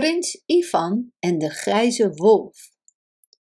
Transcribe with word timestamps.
Prins 0.00 0.42
Ivan 0.46 1.12
en 1.18 1.38
de 1.38 1.50
grijze 1.50 2.10
wolf. 2.10 2.70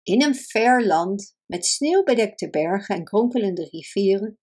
In 0.03 0.23
een 0.23 0.35
ver 0.35 0.85
land 0.85 1.35
met 1.45 1.65
sneeuwbedekte 1.65 2.49
bergen 2.49 2.95
en 2.95 3.03
kronkelende 3.03 3.67
rivieren 3.71 4.39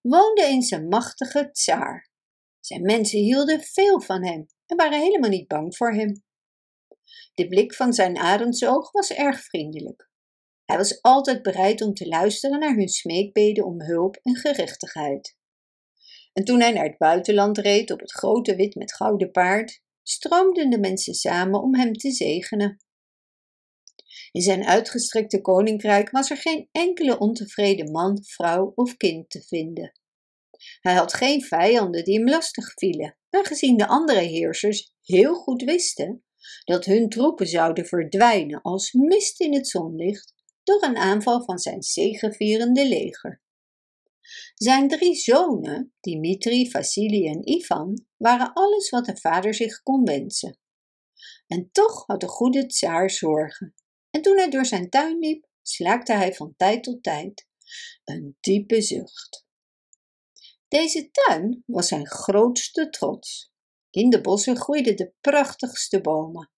woonde 0.00 0.42
eens 0.42 0.70
een 0.70 0.88
machtige 0.88 1.50
tsaar. 1.50 2.10
Zijn 2.60 2.82
mensen 2.82 3.18
hielden 3.18 3.60
veel 3.60 4.00
van 4.00 4.24
hem 4.24 4.46
en 4.66 4.76
waren 4.76 5.00
helemaal 5.00 5.30
niet 5.30 5.48
bang 5.48 5.76
voor 5.76 5.92
hem. 5.92 6.22
De 7.34 7.48
blik 7.48 7.74
van 7.74 7.92
zijn 7.92 8.18
arendsoog 8.18 8.90
was 8.90 9.10
erg 9.10 9.44
vriendelijk. 9.44 10.10
Hij 10.64 10.76
was 10.76 11.02
altijd 11.02 11.42
bereid 11.42 11.82
om 11.82 11.94
te 11.94 12.08
luisteren 12.08 12.58
naar 12.58 12.74
hun 12.74 12.88
smeekbeden 12.88 13.64
om 13.64 13.82
hulp 13.82 14.16
en 14.16 14.36
gerechtigheid. 14.36 15.36
En 16.32 16.44
toen 16.44 16.60
hij 16.60 16.72
naar 16.72 16.84
het 16.84 16.98
buitenland 16.98 17.58
reed 17.58 17.90
op 17.90 18.00
het 18.00 18.12
grote 18.12 18.56
wit 18.56 18.74
met 18.74 18.94
gouden 18.94 19.30
paard, 19.30 19.82
stroomden 20.04 20.70
de 20.70 20.78
mensen 20.78 21.14
samen 21.14 21.62
om 21.62 21.74
hem 21.74 21.92
te 21.92 22.10
zegenen. 22.10 22.78
In 24.32 24.42
zijn 24.42 24.64
uitgestrekte 24.64 25.40
koninkrijk 25.40 26.10
was 26.10 26.30
er 26.30 26.36
geen 26.36 26.68
enkele 26.72 27.18
ontevreden 27.18 27.90
man, 27.90 28.24
vrouw 28.24 28.72
of 28.74 28.96
kind 28.96 29.30
te 29.30 29.42
vinden. 29.42 29.92
Hij 30.80 30.94
had 30.94 31.14
geen 31.14 31.42
vijanden 31.42 32.04
die 32.04 32.18
hem 32.18 32.28
lastig 32.28 32.72
vielen, 32.74 33.16
aangezien 33.30 33.76
de 33.76 33.86
andere 33.86 34.20
heersers 34.20 34.94
heel 35.02 35.34
goed 35.34 35.62
wisten 35.62 36.24
dat 36.64 36.84
hun 36.84 37.08
troepen 37.08 37.46
zouden 37.46 37.86
verdwijnen 37.86 38.62
als 38.62 38.92
mist 38.92 39.40
in 39.40 39.54
het 39.54 39.68
zonlicht 39.68 40.34
door 40.62 40.82
een 40.82 40.96
aanval 40.96 41.44
van 41.44 41.58
zijn 41.58 41.82
zegevierende 41.82 42.88
leger. 42.88 43.42
Zijn 44.54 44.88
drie 44.88 45.14
zonen, 45.14 45.94
Dimitri, 46.00 46.70
Vassili 46.70 47.26
en 47.26 47.48
Ivan, 47.48 48.06
waren 48.16 48.52
alles 48.52 48.90
wat 48.90 49.04
de 49.04 49.16
vader 49.16 49.54
zich 49.54 49.82
kon 49.82 50.04
wensen. 50.04 50.58
En 51.46 51.68
toch 51.72 52.06
had 52.06 52.20
de 52.20 52.28
goede 52.28 52.66
tsaar 52.66 53.10
zorgen. 53.10 53.74
En 54.10 54.22
toen 54.22 54.36
hij 54.36 54.50
door 54.50 54.66
zijn 54.66 54.90
tuin 54.90 55.18
liep, 55.18 55.46
slaakte 55.62 56.12
hij 56.12 56.34
van 56.34 56.54
tijd 56.56 56.82
tot 56.82 57.02
tijd 57.02 57.46
een 58.04 58.36
diepe 58.40 58.80
zucht. 58.80 59.46
Deze 60.68 61.10
tuin 61.10 61.62
was 61.66 61.88
zijn 61.88 62.06
grootste 62.06 62.90
trots. 62.90 63.52
In 63.90 64.10
de 64.10 64.20
bossen 64.20 64.56
groeiden 64.56 64.96
de 64.96 65.12
prachtigste 65.20 66.00
bomen. 66.00 66.50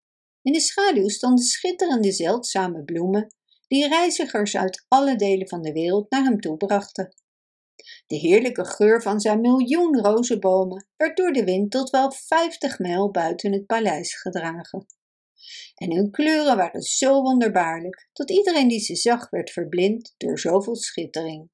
In 0.43 0.53
de 0.53 0.61
schaduw 0.61 1.09
stonden 1.09 1.45
schitterende 1.45 2.13
zeldzame 2.13 2.85
bloemen 2.85 3.35
die 3.69 3.89
reizigers 3.89 4.57
uit 4.57 4.85
alle 4.89 5.17
delen 5.17 5.49
van 5.49 5.63
de 5.63 5.73
wereld 5.73 6.11
naar 6.11 6.23
hem 6.25 6.41
toe 6.41 6.57
brachten. 6.57 7.15
De 8.07 8.17
heerlijke 8.17 8.65
geur 8.65 9.03
van 9.03 9.21
zijn 9.21 9.41
miljoen 9.41 10.01
rozenbomen 10.01 10.87
werd 10.97 11.17
door 11.17 11.33
de 11.33 11.45
wind 11.45 11.71
tot 11.71 11.91
wel 11.91 12.13
vijftig 12.13 12.79
mijl 12.79 13.11
buiten 13.11 13.53
het 13.53 13.67
paleis 13.67 14.21
gedragen. 14.21 14.87
En 15.75 15.93
hun 15.93 16.11
kleuren 16.11 16.57
waren 16.57 16.83
zo 16.83 17.23
wonderbaarlijk 17.23 18.09
dat 18.13 18.31
iedereen 18.31 18.69
die 18.69 18.81
ze 18.81 18.97
zag 18.97 19.31
werd 19.31 19.51
verblind 19.51 20.15
door 20.17 20.39
zoveel 20.39 20.77
schittering. 20.77 21.51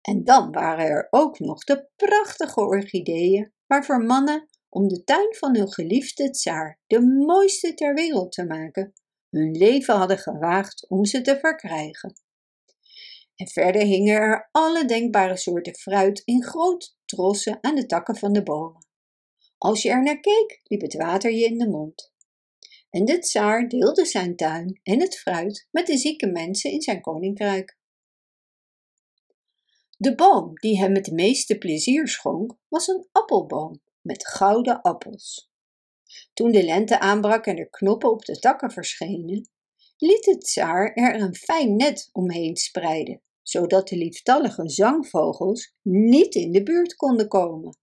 En 0.00 0.24
dan 0.24 0.52
waren 0.52 0.86
er 0.86 1.06
ook 1.10 1.38
nog 1.38 1.64
de 1.64 1.88
prachtige 1.96 2.60
orchideeën 2.60 3.52
waarvoor 3.66 4.04
mannen 4.04 4.48
om 4.68 4.88
de 4.88 5.04
tuin 5.04 5.34
van 5.34 5.56
hun 5.56 5.72
geliefde 5.72 6.30
tsaar 6.30 6.80
de 6.86 7.00
mooiste 7.00 7.74
ter 7.74 7.94
wereld 7.94 8.32
te 8.32 8.46
maken, 8.46 8.92
hun 9.30 9.50
leven 9.50 9.94
hadden 9.94 10.18
gewaagd 10.18 10.88
om 10.88 11.04
ze 11.04 11.20
te 11.20 11.38
verkrijgen. 11.38 12.14
En 13.36 13.48
verder 13.48 13.82
hingen 13.82 14.14
er 14.14 14.48
alle 14.50 14.84
denkbare 14.84 15.36
soorten 15.36 15.74
fruit 15.74 16.22
in 16.24 16.42
grote 16.42 16.92
trossen 17.04 17.58
aan 17.60 17.74
de 17.74 17.86
takken 17.86 18.16
van 18.16 18.32
de 18.32 18.42
bomen. 18.42 18.86
Als 19.58 19.82
je 19.82 19.90
er 19.90 20.02
naar 20.02 20.20
keek, 20.20 20.60
liep 20.62 20.80
het 20.80 20.94
water 20.94 21.32
je 21.32 21.44
in 21.44 21.58
de 21.58 21.68
mond. 21.68 22.12
En 22.90 23.04
de 23.04 23.18
tsaar 23.18 23.68
deelde 23.68 24.04
zijn 24.04 24.36
tuin 24.36 24.80
en 24.82 25.00
het 25.00 25.18
fruit 25.18 25.68
met 25.70 25.86
de 25.86 25.96
zieke 25.96 26.26
mensen 26.26 26.70
in 26.70 26.82
zijn 26.82 27.00
koninkrijk. 27.00 27.78
De 29.96 30.14
boom 30.14 30.54
die 30.54 30.78
hem 30.78 30.94
het 30.94 31.10
meeste 31.10 31.58
plezier 31.58 32.08
schonk, 32.08 32.56
was 32.68 32.88
een 32.88 33.08
appelboom 33.12 33.82
met 34.00 34.26
gouden 34.26 34.82
appels. 34.82 35.50
Toen 36.34 36.50
de 36.50 36.64
lente 36.64 37.00
aanbrak 37.00 37.46
en 37.46 37.58
er 37.58 37.70
knoppen 37.70 38.10
op 38.10 38.24
de 38.24 38.38
takken 38.38 38.70
verschenen, 38.70 39.48
liet 39.96 40.24
de 40.24 40.38
tsaar 40.38 40.92
er 40.92 41.20
een 41.20 41.34
fijn 41.34 41.76
net 41.76 42.08
omheen 42.12 42.56
spreiden, 42.56 43.22
zodat 43.42 43.88
de 43.88 43.96
lieftallige 43.96 44.68
zangvogels 44.68 45.74
niet 45.82 46.34
in 46.34 46.52
de 46.52 46.62
buurt 46.62 46.96
konden 46.96 47.28
komen. 47.28 47.78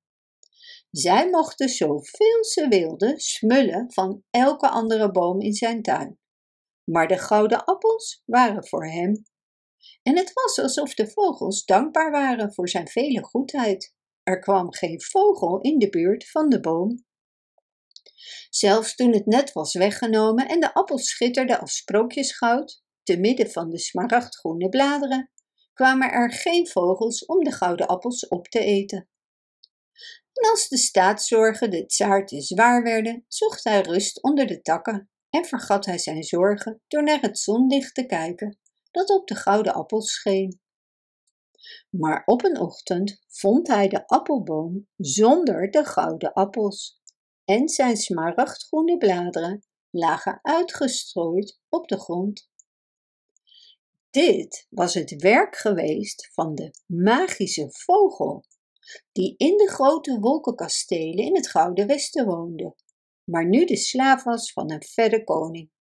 Zij 0.92 1.30
mochten 1.30 1.70
zoveel 1.70 2.44
ze 2.44 2.68
wilden 2.70 3.20
smullen 3.20 3.94
van 3.94 4.24
elke 4.30 4.70
andere 4.70 5.12
boom 5.12 5.42
in 5.42 5.54
zijn 5.54 5.82
tuin. 5.82 6.20
Maar 6.84 7.08
de 7.08 7.18
gouden 7.18 7.66
appels 7.66 8.22
waren 8.26 8.68
voor 8.68 8.86
hem. 8.86 9.24
En 10.04 10.18
het 10.18 10.34
was 10.34 10.60
alsof 10.60 10.94
de 10.94 11.08
vogels 11.08 11.66
dankbaar 11.66 12.12
waren 12.12 12.54
voor 12.54 12.70
zijn 12.70 12.88
vele 12.88 13.24
goedheid. 13.24 13.94
Er 14.24 14.40
kwam 14.40 14.74
geen 14.74 15.02
vogel 15.02 15.62
in 15.62 15.78
de 15.78 15.90
buurt 15.90 16.30
van 16.30 16.50
de 16.50 16.60
boom. 16.60 17.06
Zelfs 18.50 18.96
toen 18.96 19.14
het 19.14 19.26
net 19.26 19.52
was 19.52 19.74
weggenomen 19.74 20.48
en 20.48 20.60
de 20.60 20.74
appels 20.74 21.10
schitterden 21.10 21.60
als 21.60 21.76
sprookjesgoud, 21.76 22.84
te 23.04 23.18
midden 23.18 23.52
van 23.52 23.70
de 23.70 23.80
smaragdgroene 23.80 24.70
bladeren, 24.70 25.32
kwamen 25.74 26.12
er 26.12 26.34
geen 26.34 26.68
vogels 26.68 27.26
om 27.26 27.44
de 27.44 27.52
gouden 27.52 27.88
appels 27.88 28.28
op 28.28 28.48
te 28.48 28.60
eten. 28.60 29.10
En 30.34 30.50
als 30.50 30.68
de 30.68 30.78
staatszorgen 30.78 31.72
de 31.72 31.86
tsaar 31.86 32.26
te 32.26 32.42
zwaar 32.42 32.84
werden, 32.84 33.26
zocht 33.28 33.64
hij 33.64 33.82
rust 33.82 34.24
onder 34.24 34.48
de 34.48 34.62
takken 34.62 35.10
en 35.30 35.46
vergat 35.46 35.86
hij 35.86 35.98
zijn 35.98 36.24
zorgen 36.24 36.82
door 36.88 37.04
naar 37.04 37.22
het 37.22 37.40
zonlicht 37.40 37.96
te 37.96 38.06
kijken 38.06 38.60
dat 38.92 39.10
op 39.10 39.28
de 39.28 39.36
gouden 39.36 39.74
appels 39.74 40.12
scheen. 40.12 40.60
Maar 41.90 42.24
op 42.26 42.44
een 42.44 42.60
ochtend 42.60 43.24
vond 43.28 43.68
hij 43.68 43.88
de 43.88 44.08
appelboom 44.08 44.88
zonder 44.98 45.72
de 45.72 45.86
gouden 45.86 46.34
appels 46.34 47.01
en 47.52 47.70
zijn 47.70 47.98
smaragdgroene 47.98 48.98
bladeren 48.98 49.64
lagen 49.90 50.40
uitgestrooid 50.42 51.60
op 51.70 51.88
de 51.88 52.00
grond. 52.00 52.50
Dit 54.10 54.68
was 54.70 54.94
het 54.94 55.22
werk 55.22 55.56
geweest 55.56 56.30
van 56.34 56.56
de 56.56 56.72
magische 56.86 57.68
vogel, 57.70 58.46
die 59.12 59.34
in 59.38 59.58
de 59.58 59.70
grote 59.70 60.20
wolkenkastelen 60.20 61.26
in 61.26 61.36
het 61.36 61.50
Gouden 61.50 61.88
Westen 61.88 62.26
woonde, 62.26 62.76
maar 63.24 63.50
nu 63.50 63.66
de 63.66 63.78
slaaf 63.78 64.24
was 64.24 64.54
van 64.54 64.72
een 64.72 64.84
verre 64.84 65.24
koning. 65.24 65.72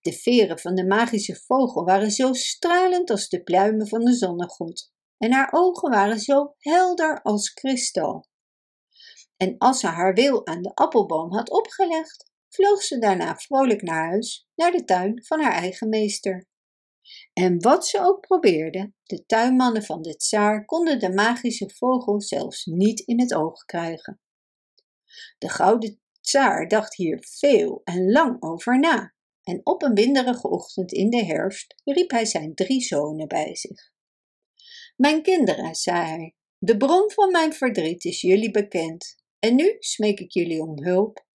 De 0.00 0.12
veren 0.12 0.58
van 0.58 0.74
de 0.74 0.86
magische 0.86 1.36
vogel 1.46 1.84
waren 1.84 2.10
zo 2.10 2.32
stralend 2.32 3.10
als 3.10 3.28
de 3.28 3.42
pluimen 3.42 3.88
van 3.88 4.04
de 4.04 4.14
zonnegod, 4.14 4.92
en 5.16 5.32
haar 5.32 5.48
ogen 5.52 5.90
waren 5.90 6.20
zo 6.20 6.54
helder 6.58 7.22
als 7.22 7.52
kristal. 7.52 8.27
En 9.38 9.54
als 9.58 9.80
ze 9.80 9.86
haar 9.86 10.14
wil 10.14 10.46
aan 10.46 10.62
de 10.62 10.74
appelboom 10.74 11.32
had 11.32 11.50
opgelegd, 11.50 12.30
vloog 12.48 12.82
ze 12.82 12.98
daarna 12.98 13.36
vrolijk 13.36 13.82
naar 13.82 14.08
huis, 14.08 14.48
naar 14.54 14.72
de 14.72 14.84
tuin 14.84 15.24
van 15.24 15.40
haar 15.40 15.52
eigen 15.52 15.88
meester. 15.88 16.46
En 17.32 17.60
wat 17.62 17.86
ze 17.86 18.00
ook 18.00 18.20
probeerde, 18.20 18.92
de 19.02 19.26
tuinmannen 19.26 19.82
van 19.82 20.02
de 20.02 20.16
tsaar 20.16 20.64
konden 20.64 20.98
de 20.98 21.12
magische 21.12 21.70
vogel 21.70 22.20
zelfs 22.20 22.64
niet 22.64 23.00
in 23.00 23.20
het 23.20 23.34
oog 23.34 23.64
krijgen. 23.64 24.20
De 25.38 25.48
gouden 25.48 26.00
tsaar 26.20 26.68
dacht 26.68 26.96
hier 26.96 27.18
veel 27.38 27.80
en 27.84 28.10
lang 28.10 28.42
over 28.42 28.78
na, 28.78 29.14
en 29.42 29.60
op 29.64 29.82
een 29.82 29.94
winderige 29.94 30.48
ochtend 30.48 30.92
in 30.92 31.10
de 31.10 31.24
herfst 31.24 31.74
riep 31.84 32.10
hij 32.10 32.24
zijn 32.24 32.54
drie 32.54 32.80
zonen 32.80 33.28
bij 33.28 33.56
zich. 33.56 33.90
Mijn 34.96 35.22
kinderen, 35.22 35.74
zei 35.74 36.06
hij, 36.06 36.34
de 36.58 36.76
bron 36.76 37.10
van 37.10 37.30
mijn 37.30 37.52
verdriet 37.52 38.04
is 38.04 38.20
jullie 38.20 38.50
bekend, 38.50 39.16
en 39.38 39.54
nu 39.54 39.76
smeek 39.78 40.20
ik 40.20 40.32
jullie 40.32 40.62
om 40.62 40.82
hulp. 40.82 41.26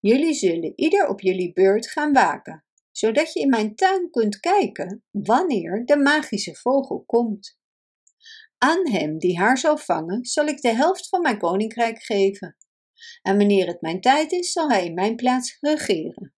Jullie 0.00 0.34
zullen 0.34 0.72
ieder 0.76 1.08
op 1.08 1.20
jullie 1.20 1.52
beurt 1.52 1.90
gaan 1.90 2.12
waken, 2.12 2.64
zodat 2.90 3.32
je 3.32 3.40
in 3.40 3.48
mijn 3.48 3.74
tuin 3.74 4.10
kunt 4.10 4.40
kijken 4.40 5.04
wanneer 5.10 5.84
de 5.84 5.96
magische 5.96 6.54
vogel 6.54 7.02
komt. 7.06 7.58
Aan 8.58 8.88
hem 8.88 9.18
die 9.18 9.38
haar 9.38 9.58
zal 9.58 9.78
vangen, 9.78 10.24
zal 10.24 10.46
ik 10.46 10.60
de 10.60 10.74
helft 10.74 11.08
van 11.08 11.20
mijn 11.20 11.38
koninkrijk 11.38 12.02
geven. 12.02 12.56
En 13.22 13.36
wanneer 13.36 13.66
het 13.66 13.80
mijn 13.80 14.00
tijd 14.00 14.32
is, 14.32 14.52
zal 14.52 14.70
hij 14.70 14.84
in 14.84 14.94
mijn 14.94 15.16
plaats 15.16 15.56
regeren. 15.60 16.34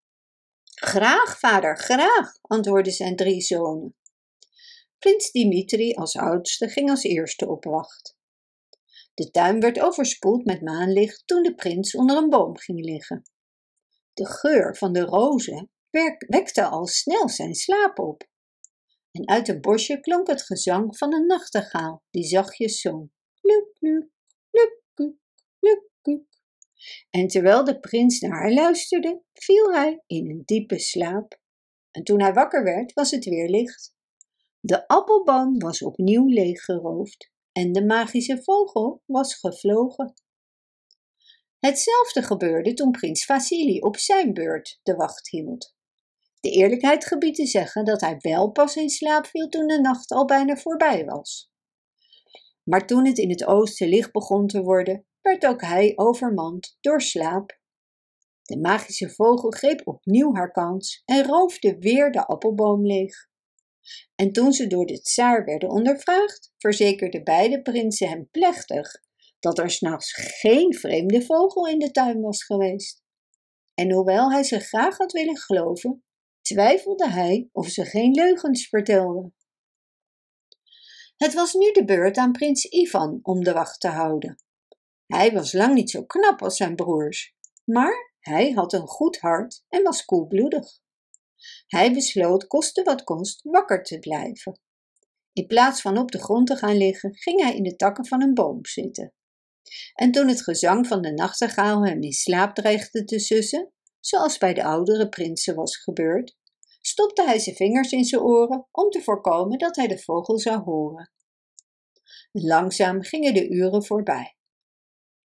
Graag, 0.63 1.39
vader, 1.39 1.77
graag, 1.77 2.31
antwoordden 2.41 2.93
zijn 2.93 3.15
drie 3.15 3.41
zonen. 3.41 3.95
Prins 4.99 5.31
Dimitri 5.31 5.93
als 5.93 6.17
oudste 6.17 6.67
ging 6.69 6.89
als 6.89 7.03
eerste 7.03 7.47
op 7.47 7.63
wacht. 7.63 8.19
De 9.13 9.31
tuin 9.31 9.59
werd 9.59 9.79
overspoeld 9.79 10.45
met 10.45 10.61
maanlicht 10.61 11.23
toen 11.25 11.43
de 11.43 11.55
prins 11.55 11.95
onder 11.95 12.17
een 12.17 12.29
boom 12.29 12.57
ging 12.57 12.85
liggen. 12.85 13.21
De 14.13 14.25
geur 14.25 14.75
van 14.75 14.93
de 14.93 15.01
rozen 15.01 15.69
wekte 16.27 16.65
al 16.65 16.87
snel 16.87 17.29
zijn 17.29 17.55
slaap 17.55 17.99
op. 17.99 18.29
En 19.11 19.27
uit 19.27 19.47
een 19.47 19.61
bosje 19.61 19.99
klonk 19.99 20.27
het 20.27 20.41
gezang 20.41 20.97
van 20.97 21.13
een 21.13 21.25
nachtegaal 21.25 22.03
die 22.09 22.23
zachtjes 22.23 22.81
zong. 22.81 23.11
Luk, 23.41 23.77
luk, 23.79 24.09
luk, 24.51 24.83
luk, 24.93 25.89
luk, 26.01 26.23
En 27.09 27.27
terwijl 27.27 27.63
de 27.63 27.79
prins 27.79 28.19
naar 28.19 28.31
haar 28.31 28.51
luisterde, 28.51 29.21
viel 29.33 29.73
hij 29.73 30.03
in 30.07 30.29
een 30.29 30.41
diepe 30.45 30.79
slaap. 30.79 31.39
En 31.91 32.03
toen 32.03 32.21
hij 32.21 32.33
wakker 32.33 32.63
werd, 32.63 32.93
was 32.93 33.11
het 33.11 33.25
weer 33.25 33.49
licht. 33.49 33.93
De 34.59 34.87
appelboom 34.87 35.59
was 35.59 35.81
opnieuw 35.81 36.27
leeggeroofd 36.27 37.30
en 37.51 37.71
de 37.71 37.85
magische 37.85 38.43
vogel 38.43 39.01
was 39.05 39.35
gevlogen. 39.35 40.13
Hetzelfde 41.59 42.23
gebeurde 42.23 42.73
toen 42.73 42.91
prins 42.91 43.25
Vasili 43.25 43.79
op 43.79 43.97
zijn 43.97 44.33
beurt 44.33 44.79
de 44.83 44.95
wacht 44.95 45.29
hield. 45.29 45.75
De 46.39 46.49
eerlijkheid 46.49 47.05
gebiedt 47.05 47.35
te 47.35 47.45
zeggen 47.45 47.85
dat 47.85 48.01
hij 48.01 48.17
wel 48.19 48.51
pas 48.51 48.75
in 48.75 48.89
slaap 48.89 49.25
viel 49.25 49.47
toen 49.47 49.67
de 49.67 49.79
nacht 49.81 50.11
al 50.11 50.25
bijna 50.25 50.55
voorbij 50.55 51.05
was. 51.05 51.51
Maar 52.63 52.87
toen 52.87 53.05
het 53.05 53.17
in 53.17 53.29
het 53.29 53.45
oosten 53.45 53.87
licht 53.87 54.11
begon 54.11 54.47
te 54.47 54.61
worden, 54.61 55.05
werd 55.21 55.45
ook 55.45 55.61
hij 55.61 55.91
overmand 55.95 56.77
door 56.79 57.01
slaap. 57.01 57.59
De 58.41 58.59
magische 58.59 59.09
vogel 59.09 59.49
greep 59.49 59.81
opnieuw 59.87 60.35
haar 60.35 60.51
kans 60.51 61.01
en 61.05 61.25
roofde 61.25 61.77
weer 61.79 62.11
de 62.11 62.25
appelboom 62.25 62.85
leeg. 62.85 63.29
En 64.15 64.31
toen 64.31 64.53
ze 64.53 64.67
door 64.67 64.85
de 64.85 65.01
tsaar 65.01 65.45
werden 65.45 65.69
ondervraagd, 65.69 66.53
verzekerden 66.57 67.23
beide 67.23 67.61
prinsen 67.61 68.09
hem 68.09 68.29
plechtig 68.31 68.91
dat 69.39 69.57
er 69.59 69.69
s'nachts 69.69 70.13
geen 70.13 70.73
vreemde 70.73 71.21
vogel 71.21 71.67
in 71.67 71.79
de 71.79 71.91
tuin 71.91 72.21
was 72.21 72.43
geweest. 72.43 73.03
En 73.73 73.91
hoewel 73.91 74.31
hij 74.31 74.43
ze 74.43 74.59
graag 74.59 74.97
had 74.97 75.11
willen 75.11 75.37
geloven, 75.37 76.03
twijfelde 76.41 77.09
hij 77.09 77.49
of 77.51 77.67
ze 77.67 77.85
geen 77.85 78.11
leugens 78.11 78.67
vertelden. 78.67 79.35
Het 81.17 81.33
was 81.33 81.53
nu 81.53 81.71
de 81.71 81.85
beurt 81.85 82.17
aan 82.17 82.31
prins 82.31 82.65
Ivan 82.65 83.19
om 83.21 83.43
de 83.43 83.53
wacht 83.53 83.79
te 83.79 83.87
houden. 83.87 84.43
Hij 85.05 85.31
was 85.31 85.53
lang 85.53 85.73
niet 85.73 85.89
zo 85.89 86.05
knap 86.05 86.41
als 86.41 86.57
zijn 86.57 86.75
broers, 86.75 87.35
maar 87.63 88.13
hij 88.19 88.51
had 88.51 88.73
een 88.73 88.87
goed 88.87 89.19
hart 89.19 89.63
en 89.69 89.83
was 89.83 90.05
koelbloedig. 90.05 90.80
Hij 91.67 91.93
besloot, 91.93 92.47
koste 92.47 92.83
wat 92.83 93.03
kost, 93.03 93.41
wakker 93.43 93.83
te 93.83 93.99
blijven. 93.99 94.59
In 95.33 95.47
plaats 95.47 95.81
van 95.81 95.97
op 95.97 96.11
de 96.11 96.19
grond 96.19 96.47
te 96.47 96.55
gaan 96.55 96.77
liggen, 96.77 97.15
ging 97.15 97.41
hij 97.41 97.55
in 97.55 97.63
de 97.63 97.75
takken 97.75 98.07
van 98.07 98.21
een 98.21 98.33
boom 98.33 98.65
zitten. 98.65 99.13
En 99.93 100.11
toen 100.11 100.27
het 100.27 100.43
gezang 100.43 100.87
van 100.87 101.01
de 101.01 101.11
nachtegaal 101.11 101.85
hem 101.85 102.01
in 102.01 102.11
slaap 102.11 102.55
dreigde 102.55 103.03
te 103.03 103.19
sussen, 103.19 103.71
zoals 103.99 104.37
bij 104.37 104.53
de 104.53 104.63
oudere 104.63 105.09
prinsen 105.09 105.55
was 105.55 105.77
gebeurd, 105.77 106.37
stopte 106.81 107.23
hij 107.23 107.39
zijn 107.39 107.55
vingers 107.55 107.91
in 107.91 108.03
zijn 108.03 108.21
oren 108.21 108.67
om 108.71 108.89
te 108.89 109.01
voorkomen 109.01 109.57
dat 109.57 109.75
hij 109.75 109.87
de 109.87 109.99
vogel 109.99 110.39
zou 110.39 110.63
horen. 110.63 111.11
Langzaam 112.31 113.01
gingen 113.01 113.33
de 113.33 113.49
uren 113.49 113.85
voorbij. 113.85 114.35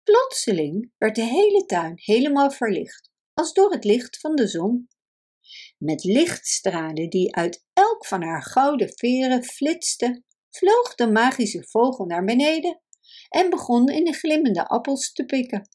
Plotseling 0.04 0.92
werd 0.98 1.16
de 1.16 1.24
hele 1.24 1.66
tuin 1.66 1.94
helemaal 1.96 2.52
verlicht, 2.52 3.12
als 3.34 3.54
door 3.54 3.72
het 3.72 3.84
licht 3.84 4.20
van 4.20 4.36
de 4.36 4.48
zon. 4.48 4.88
Met 5.78 6.04
lichtstralen 6.04 7.10
die 7.10 7.36
uit 7.36 7.66
elk 7.74 8.06
van 8.06 8.22
haar 8.22 8.44
gouden 8.44 8.94
veren 8.96 9.44
flitsten, 9.44 10.26
vloog 10.50 10.96
de 10.96 11.12
magische 11.12 11.68
vogel 11.68 12.06
naar 12.06 12.24
beneden 12.24 12.82
en 13.30 13.50
begon 13.50 13.90
in 13.90 14.04
de 14.04 14.14
glimmende 14.14 14.68
appels 14.68 15.12
te 15.12 15.26
pikken. 15.26 15.70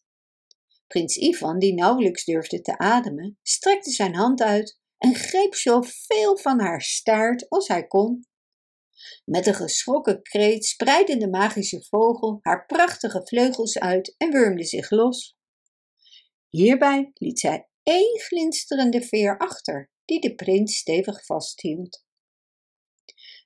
Prins 0.86 1.16
Ivan, 1.16 1.58
die 1.58 1.74
nauwelijks 1.74 2.24
durfde 2.24 2.60
te 2.60 2.78
ademen, 2.78 3.38
strekte 3.42 3.90
zijn 3.90 4.14
hand 4.14 4.42
uit 4.42 4.78
en 4.98 5.14
greep 5.14 5.54
zoveel 5.54 6.38
van 6.38 6.60
haar 6.60 6.80
staart 6.80 7.48
als 7.48 7.68
hij 7.68 7.86
kon. 7.86 8.26
Met 9.24 9.46
een 9.46 9.54
geschrokken 9.54 10.22
kreet 10.22 10.64
spreidde 10.64 11.16
de 11.16 11.28
magische 11.28 11.84
vogel 11.88 12.38
haar 12.40 12.66
prachtige 12.66 13.20
vleugels 13.24 13.78
uit 13.78 14.14
en 14.16 14.30
wurmde 14.30 14.64
zich 14.64 14.90
los. 14.90 15.36
Hierbij 16.48 17.10
liet 17.14 17.40
zij 17.40 17.68
één 17.82 18.20
glinsterende 18.20 19.02
veer 19.02 19.38
achter, 19.38 19.90
die 20.04 20.20
de 20.20 20.34
prins 20.34 20.76
stevig 20.76 21.24
vasthield. 21.24 22.04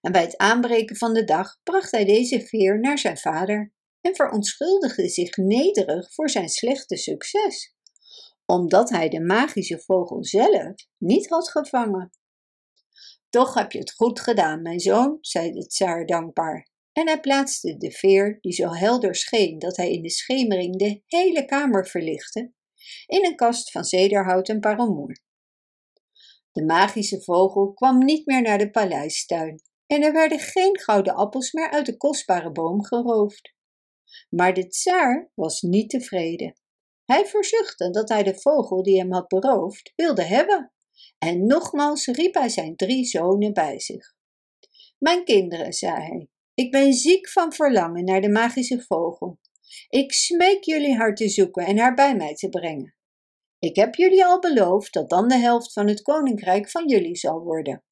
En 0.00 0.12
bij 0.12 0.22
het 0.22 0.36
aanbreken 0.36 0.96
van 0.96 1.14
de 1.14 1.24
dag 1.24 1.60
bracht 1.62 1.90
hij 1.90 2.04
deze 2.04 2.40
veer 2.40 2.80
naar 2.80 2.98
zijn 2.98 3.18
vader 3.18 3.72
en 4.00 4.14
verontschuldigde 4.14 5.08
zich 5.08 5.36
nederig 5.36 6.14
voor 6.14 6.30
zijn 6.30 6.48
slechte 6.48 6.96
succes, 6.96 7.74
omdat 8.44 8.90
hij 8.90 9.08
de 9.08 9.20
magische 9.20 9.78
vogel 9.78 10.24
zelf 10.24 10.74
niet 10.98 11.28
had 11.28 11.50
gevangen. 11.50 12.10
Toch 13.28 13.54
heb 13.54 13.72
je 13.72 13.78
het 13.78 13.92
goed 13.92 14.20
gedaan, 14.20 14.62
mijn 14.62 14.80
zoon, 14.80 15.18
zei 15.20 15.50
de 15.50 15.66
tsaar 15.66 16.06
dankbaar. 16.06 16.68
En 16.92 17.06
hij 17.06 17.20
plaatste 17.20 17.76
de 17.76 17.90
veer, 17.90 18.38
die 18.40 18.52
zo 18.52 18.74
helder 18.74 19.14
scheen 19.14 19.58
dat 19.58 19.76
hij 19.76 19.92
in 19.92 20.02
de 20.02 20.10
schemering 20.10 20.76
de 20.76 21.02
hele 21.06 21.44
kamer 21.44 21.86
verlichtte, 21.86 22.52
in 23.06 23.24
een 23.24 23.36
kast 23.36 23.70
van 23.70 23.84
zederhout 23.84 24.48
en 24.48 24.60
parelmoer. 24.60 25.24
De 26.56 26.64
magische 26.64 27.22
vogel 27.22 27.72
kwam 27.72 27.98
niet 27.98 28.26
meer 28.26 28.42
naar 28.42 28.58
de 28.58 28.70
paleistuin 28.70 29.62
en 29.86 30.02
er 30.02 30.12
werden 30.12 30.38
geen 30.38 30.80
gouden 30.80 31.14
appels 31.14 31.52
meer 31.52 31.70
uit 31.70 31.86
de 31.86 31.96
kostbare 31.96 32.52
boom 32.52 32.84
geroofd. 32.84 33.54
Maar 34.28 34.54
de 34.54 34.68
tsaar 34.68 35.30
was 35.34 35.60
niet 35.60 35.90
tevreden. 35.90 36.54
Hij 37.04 37.26
verzuchtte 37.26 37.90
dat 37.90 38.08
hij 38.08 38.22
de 38.22 38.40
vogel 38.40 38.82
die 38.82 38.98
hem 38.98 39.12
had 39.12 39.28
beroofd 39.28 39.92
wilde 39.96 40.24
hebben. 40.24 40.72
En 41.18 41.46
nogmaals 41.46 42.06
riep 42.06 42.34
hij 42.34 42.48
zijn 42.48 42.76
drie 42.76 43.04
zonen 43.04 43.52
bij 43.52 43.80
zich. 43.80 44.14
Mijn 44.98 45.24
kinderen, 45.24 45.72
zei 45.72 45.94
hij, 45.94 46.28
ik 46.54 46.70
ben 46.70 46.92
ziek 46.92 47.28
van 47.28 47.52
verlangen 47.52 48.04
naar 48.04 48.20
de 48.20 48.30
magische 48.30 48.82
vogel. 48.82 49.38
Ik 49.88 50.12
smeek 50.12 50.64
jullie 50.64 50.96
haar 50.96 51.14
te 51.14 51.28
zoeken 51.28 51.66
en 51.66 51.78
haar 51.78 51.94
bij 51.94 52.16
mij 52.16 52.34
te 52.34 52.48
brengen. 52.48 52.95
Ik 53.66 53.76
heb 53.76 53.94
jullie 53.94 54.24
al 54.24 54.40
beloofd 54.40 54.92
dat 54.92 55.10
dan 55.10 55.28
de 55.28 55.36
helft 55.36 55.72
van 55.72 55.88
het 55.88 56.02
koninkrijk 56.02 56.70
van 56.70 56.88
jullie 56.88 57.16
zal 57.16 57.40
worden. 57.40 57.84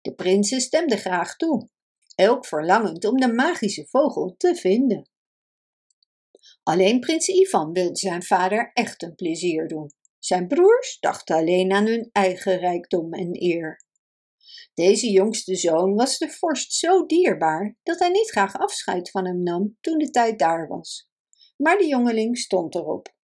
De 0.00 0.14
prinsen 0.14 0.60
stemden 0.60 0.98
graag 0.98 1.36
toe, 1.36 1.68
elk 2.14 2.46
verlangend 2.46 3.04
om 3.04 3.20
de 3.20 3.32
magische 3.32 3.86
vogel 3.86 4.34
te 4.36 4.54
vinden. 4.54 5.10
Alleen 6.62 7.00
prins 7.00 7.28
Ivan 7.28 7.72
wilde 7.72 7.96
zijn 7.96 8.22
vader 8.22 8.70
echt 8.72 9.02
een 9.02 9.14
plezier 9.14 9.68
doen. 9.68 9.90
Zijn 10.18 10.46
broers 10.46 10.98
dachten 11.00 11.36
alleen 11.36 11.72
aan 11.72 11.86
hun 11.86 12.08
eigen 12.12 12.58
rijkdom 12.58 13.12
en 13.12 13.42
eer. 13.42 13.84
Deze 14.74 15.10
jongste 15.10 15.56
zoon 15.56 15.94
was 15.94 16.18
de 16.18 16.30
vorst 16.30 16.72
zo 16.72 17.06
dierbaar 17.06 17.76
dat 17.82 17.98
hij 17.98 18.10
niet 18.10 18.30
graag 18.30 18.58
afscheid 18.58 19.10
van 19.10 19.26
hem 19.26 19.42
nam 19.42 19.76
toen 19.80 19.98
de 19.98 20.10
tijd 20.10 20.38
daar 20.38 20.68
was. 20.68 21.10
Maar 21.56 21.78
de 21.78 21.86
jongeling 21.86 22.38
stond 22.38 22.74
erop. 22.74 23.16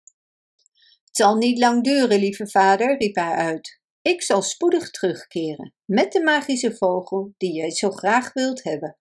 Zal 1.16 1.36
niet 1.36 1.58
lang 1.58 1.84
duren, 1.84 2.18
lieve 2.18 2.48
vader, 2.48 2.96
riep 2.98 3.14
hij 3.14 3.34
uit. 3.34 3.80
Ik 4.02 4.22
zal 4.22 4.42
spoedig 4.42 4.90
terugkeren 4.90 5.74
met 5.84 6.12
de 6.12 6.22
magische 6.22 6.76
vogel 6.76 7.34
die 7.36 7.52
jij 7.52 7.70
zo 7.70 7.90
graag 7.90 8.32
wilt 8.32 8.62
hebben. 8.62 8.98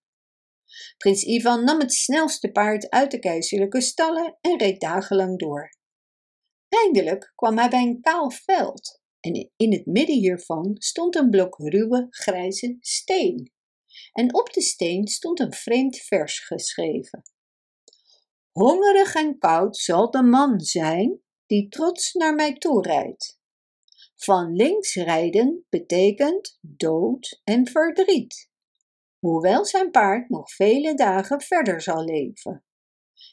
Prins 0.98 1.24
Ivan 1.24 1.64
nam 1.64 1.80
het 1.80 1.94
snelste 1.94 2.52
paard 2.52 2.90
uit 2.90 3.12
de 3.12 3.20
keizerlijke 3.20 3.82
stallen 3.82 4.38
en 4.42 4.58
reed 4.58 4.82
dagenlang 4.82 5.40
door. 5.40 5.76
Eindelijk 6.70 7.32
kwam 7.36 7.58
hij 7.58 7.70
bij 7.70 7.82
een 7.82 8.02
kaal 8.02 8.32
veld 8.32 9.02
en 9.20 9.52
in 9.56 9.72
het 9.72 9.86
midden 9.86 10.16
hiervan 10.16 10.76
stond 10.78 11.16
een 11.16 11.30
blok 11.30 11.58
ruwe, 11.58 12.08
grijze 12.10 12.78
steen. 12.80 13.52
En 14.12 14.36
op 14.36 14.54
de 14.54 14.62
steen 14.62 15.08
stond 15.08 15.40
een 15.40 15.54
vreemd 15.54 15.98
vers 15.98 16.40
geschreven. 16.40 17.22
Hongerig 18.52 19.16
en 19.16 19.38
koud 19.38 19.78
zal 19.78 20.12
de 20.12 20.24
man 20.24 20.60
zijn 20.60 21.22
die 21.54 21.70
trots 21.70 22.14
naar 22.14 22.36
mij 22.36 22.54
toe 22.54 22.82
rijdt. 22.82 23.40
Van 24.16 24.56
links 24.56 24.96
rijden 24.96 25.66
betekent 25.70 26.58
dood 26.62 27.42
en 27.44 27.68
verdriet, 27.68 28.50
hoewel 29.20 29.66
zijn 29.66 29.92
paard 29.92 30.30
nog 30.30 30.54
vele 30.54 30.94
dagen 30.94 31.42
verder 31.42 31.82
zal 31.82 32.04
leven. 32.04 32.66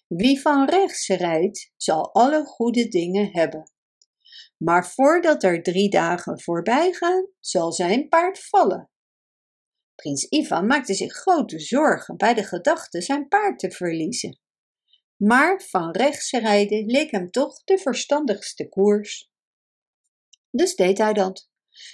Wie 0.06 0.40
van 0.40 0.68
rechts 0.68 1.08
rijdt, 1.08 1.72
zal 1.76 2.12
alle 2.14 2.44
goede 2.44 2.88
dingen 2.88 3.30
hebben. 3.32 3.72
Maar 4.56 4.86
voordat 4.86 5.42
er 5.42 5.62
drie 5.62 5.90
dagen 5.90 6.40
voorbij 6.40 6.92
gaan, 6.92 7.28
zal 7.38 7.72
zijn 7.72 8.08
paard 8.08 8.38
vallen. 8.38 8.90
Prins 9.94 10.24
Ivan 10.28 10.66
maakte 10.66 10.94
zich 10.94 11.12
grote 11.12 11.58
zorgen 11.58 12.16
bij 12.16 12.34
de 12.34 12.44
gedachte 12.44 13.02
zijn 13.02 13.28
paard 13.28 13.58
te 13.58 13.70
verliezen. 13.70 14.38
Maar 15.22 15.62
van 15.62 15.90
rechts 15.90 16.30
rijden 16.30 16.86
leek 16.86 17.10
hem 17.10 17.30
toch 17.30 17.64
de 17.64 17.78
verstandigste 17.78 18.68
koers. 18.68 19.30
Dus 20.50 20.74
deed 20.74 20.98
hij 20.98 21.12
dat. 21.12 21.48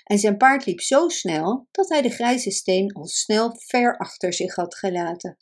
En 0.05 0.19
zijn 0.19 0.37
paard 0.37 0.67
liep 0.67 0.81
zo 0.81 1.09
snel 1.09 1.69
dat 1.71 1.89
hij 1.89 2.03
de 2.03 2.11
grijze 2.11 2.51
steen 2.51 2.93
al 2.93 3.07
snel 3.07 3.57
ver 3.59 3.97
achter 3.99 4.33
zich 4.33 4.55
had 4.55 4.75
gelaten. 4.75 5.37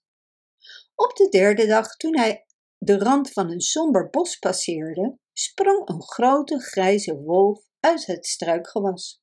Op 0.95 1.17
de 1.17 1.29
derde 1.29 1.67
dag, 1.67 1.97
toen 1.97 2.17
hij 2.17 2.47
de 2.79 2.99
rand 2.99 3.33
van 3.33 3.51
een 3.51 3.61
somber 3.61 4.11
bos 4.11 4.39
passeerde, 4.39 5.19
sprong 5.33 5.89
een 5.89 6.03
grote 6.03 6.61
grijze 6.61 7.17
wolf 7.17 7.65
uit 7.81 8.07
het 8.07 8.27
struikgewas. 8.27 9.23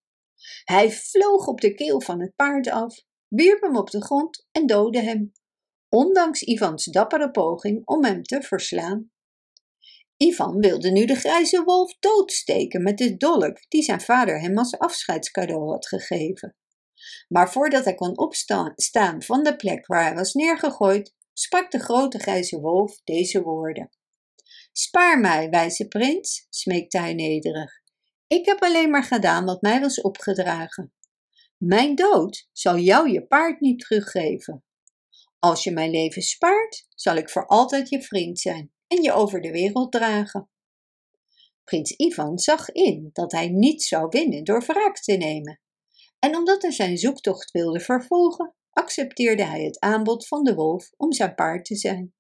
Hij 0.64 0.92
vloog 0.92 1.48
op 1.48 1.62
de 1.62 1.74
keel 1.74 2.02
van 2.02 2.22
het 2.22 2.36
paard 2.36 2.70
af, 2.70 3.02
wierp 3.28 3.62
hem 3.62 3.78
op 3.78 3.90
de 3.90 4.04
grond 4.04 4.48
en 4.52 4.66
doodde 4.66 5.02
hem, 5.02 5.32
ondanks 5.92 6.42
Ivans 6.42 6.86
dappere 6.86 7.32
poging 7.32 7.82
om 7.86 8.06
hem 8.06 8.24
te 8.24 8.42
verslaan. 8.42 9.12
Ivan 10.18 10.60
wilde 10.60 10.92
nu 10.92 11.06
de 11.06 11.16
grijze 11.16 11.64
wolf 11.64 11.96
doodsteken 12.00 12.84
met 12.84 12.98
de 12.98 13.18
dolk 13.18 13.70
die 13.70 13.84
zijn 13.84 14.02
vader 14.02 14.42
hem 14.42 14.58
als 14.58 14.78
afscheidscadeau 14.78 15.70
had 15.70 15.88
gegeven. 15.88 16.56
Maar 17.28 17.52
voordat 17.52 17.84
hij 17.84 17.96
kon 17.96 18.18
opstaan 18.18 19.22
van 19.22 19.44
de 19.44 19.56
plek 19.56 19.88
waar 19.88 20.04
hij 20.04 20.16
was 20.16 20.34
neergegooid, 20.34 21.14
sprak 21.34 21.72
de 21.72 21.80
grote 21.80 22.20
grijze 22.20 22.60
wolf 22.60 23.02
deze 23.04 23.42
woorden. 23.42 23.90
Spaar 24.72 25.20
mij, 25.20 25.50
wijze 25.50 25.88
prins, 25.88 26.46
smeekte 26.50 27.00
hij 27.00 27.14
nederig. 27.14 27.72
Ik 28.28 28.46
heb 28.46 28.62
alleen 28.64 28.90
maar 28.90 29.04
gedaan 29.04 29.46
wat 29.46 29.62
mij 29.62 29.80
was 29.80 30.02
opgedragen. 30.02 30.94
Mijn 31.58 31.96
dood 31.96 32.48
zal 32.52 32.78
jou 32.78 33.12
je 33.12 33.28
paard 33.28 33.60
niet 33.60 33.80
teruggeven. 33.80 34.64
Als 35.44 35.64
je 35.64 35.72
mijn 35.72 35.92
leven 35.92 36.22
spaart, 36.22 36.86
zal 36.90 37.16
ik 37.16 37.30
voor 37.30 37.48
altijd 37.48 37.90
je 37.90 38.02
vriend 38.02 38.40
zijn 38.40 38.72
en 38.88 39.02
je 39.02 39.12
over 39.12 39.42
de 39.42 39.52
wereld 39.52 39.92
dragen. 39.92 40.50
Prins 41.64 41.92
Ivan 41.92 42.40
zag 42.40 42.70
in 42.70 43.10
dat 43.14 43.32
hij 43.32 43.48
niet 43.48 43.84
zou 43.84 44.08
winnen 44.10 44.44
door 44.44 44.64
wraak 44.66 45.00
te 45.00 45.14
nemen. 45.14 45.62
En 46.20 46.36
omdat 46.36 46.62
hij 46.62 46.72
zijn 46.72 46.98
zoektocht 46.98 47.52
wilde 47.52 47.80
vervolgen, 47.80 48.56
accepteerde 48.70 49.44
hij 49.44 49.64
het 49.64 49.80
aanbod 49.80 50.28
van 50.28 50.44
de 50.44 50.54
wolf 50.56 50.92
om 50.98 51.14
zijn 51.14 51.36
paard 51.36 51.66
te 51.66 51.76
zijn. 51.76 52.14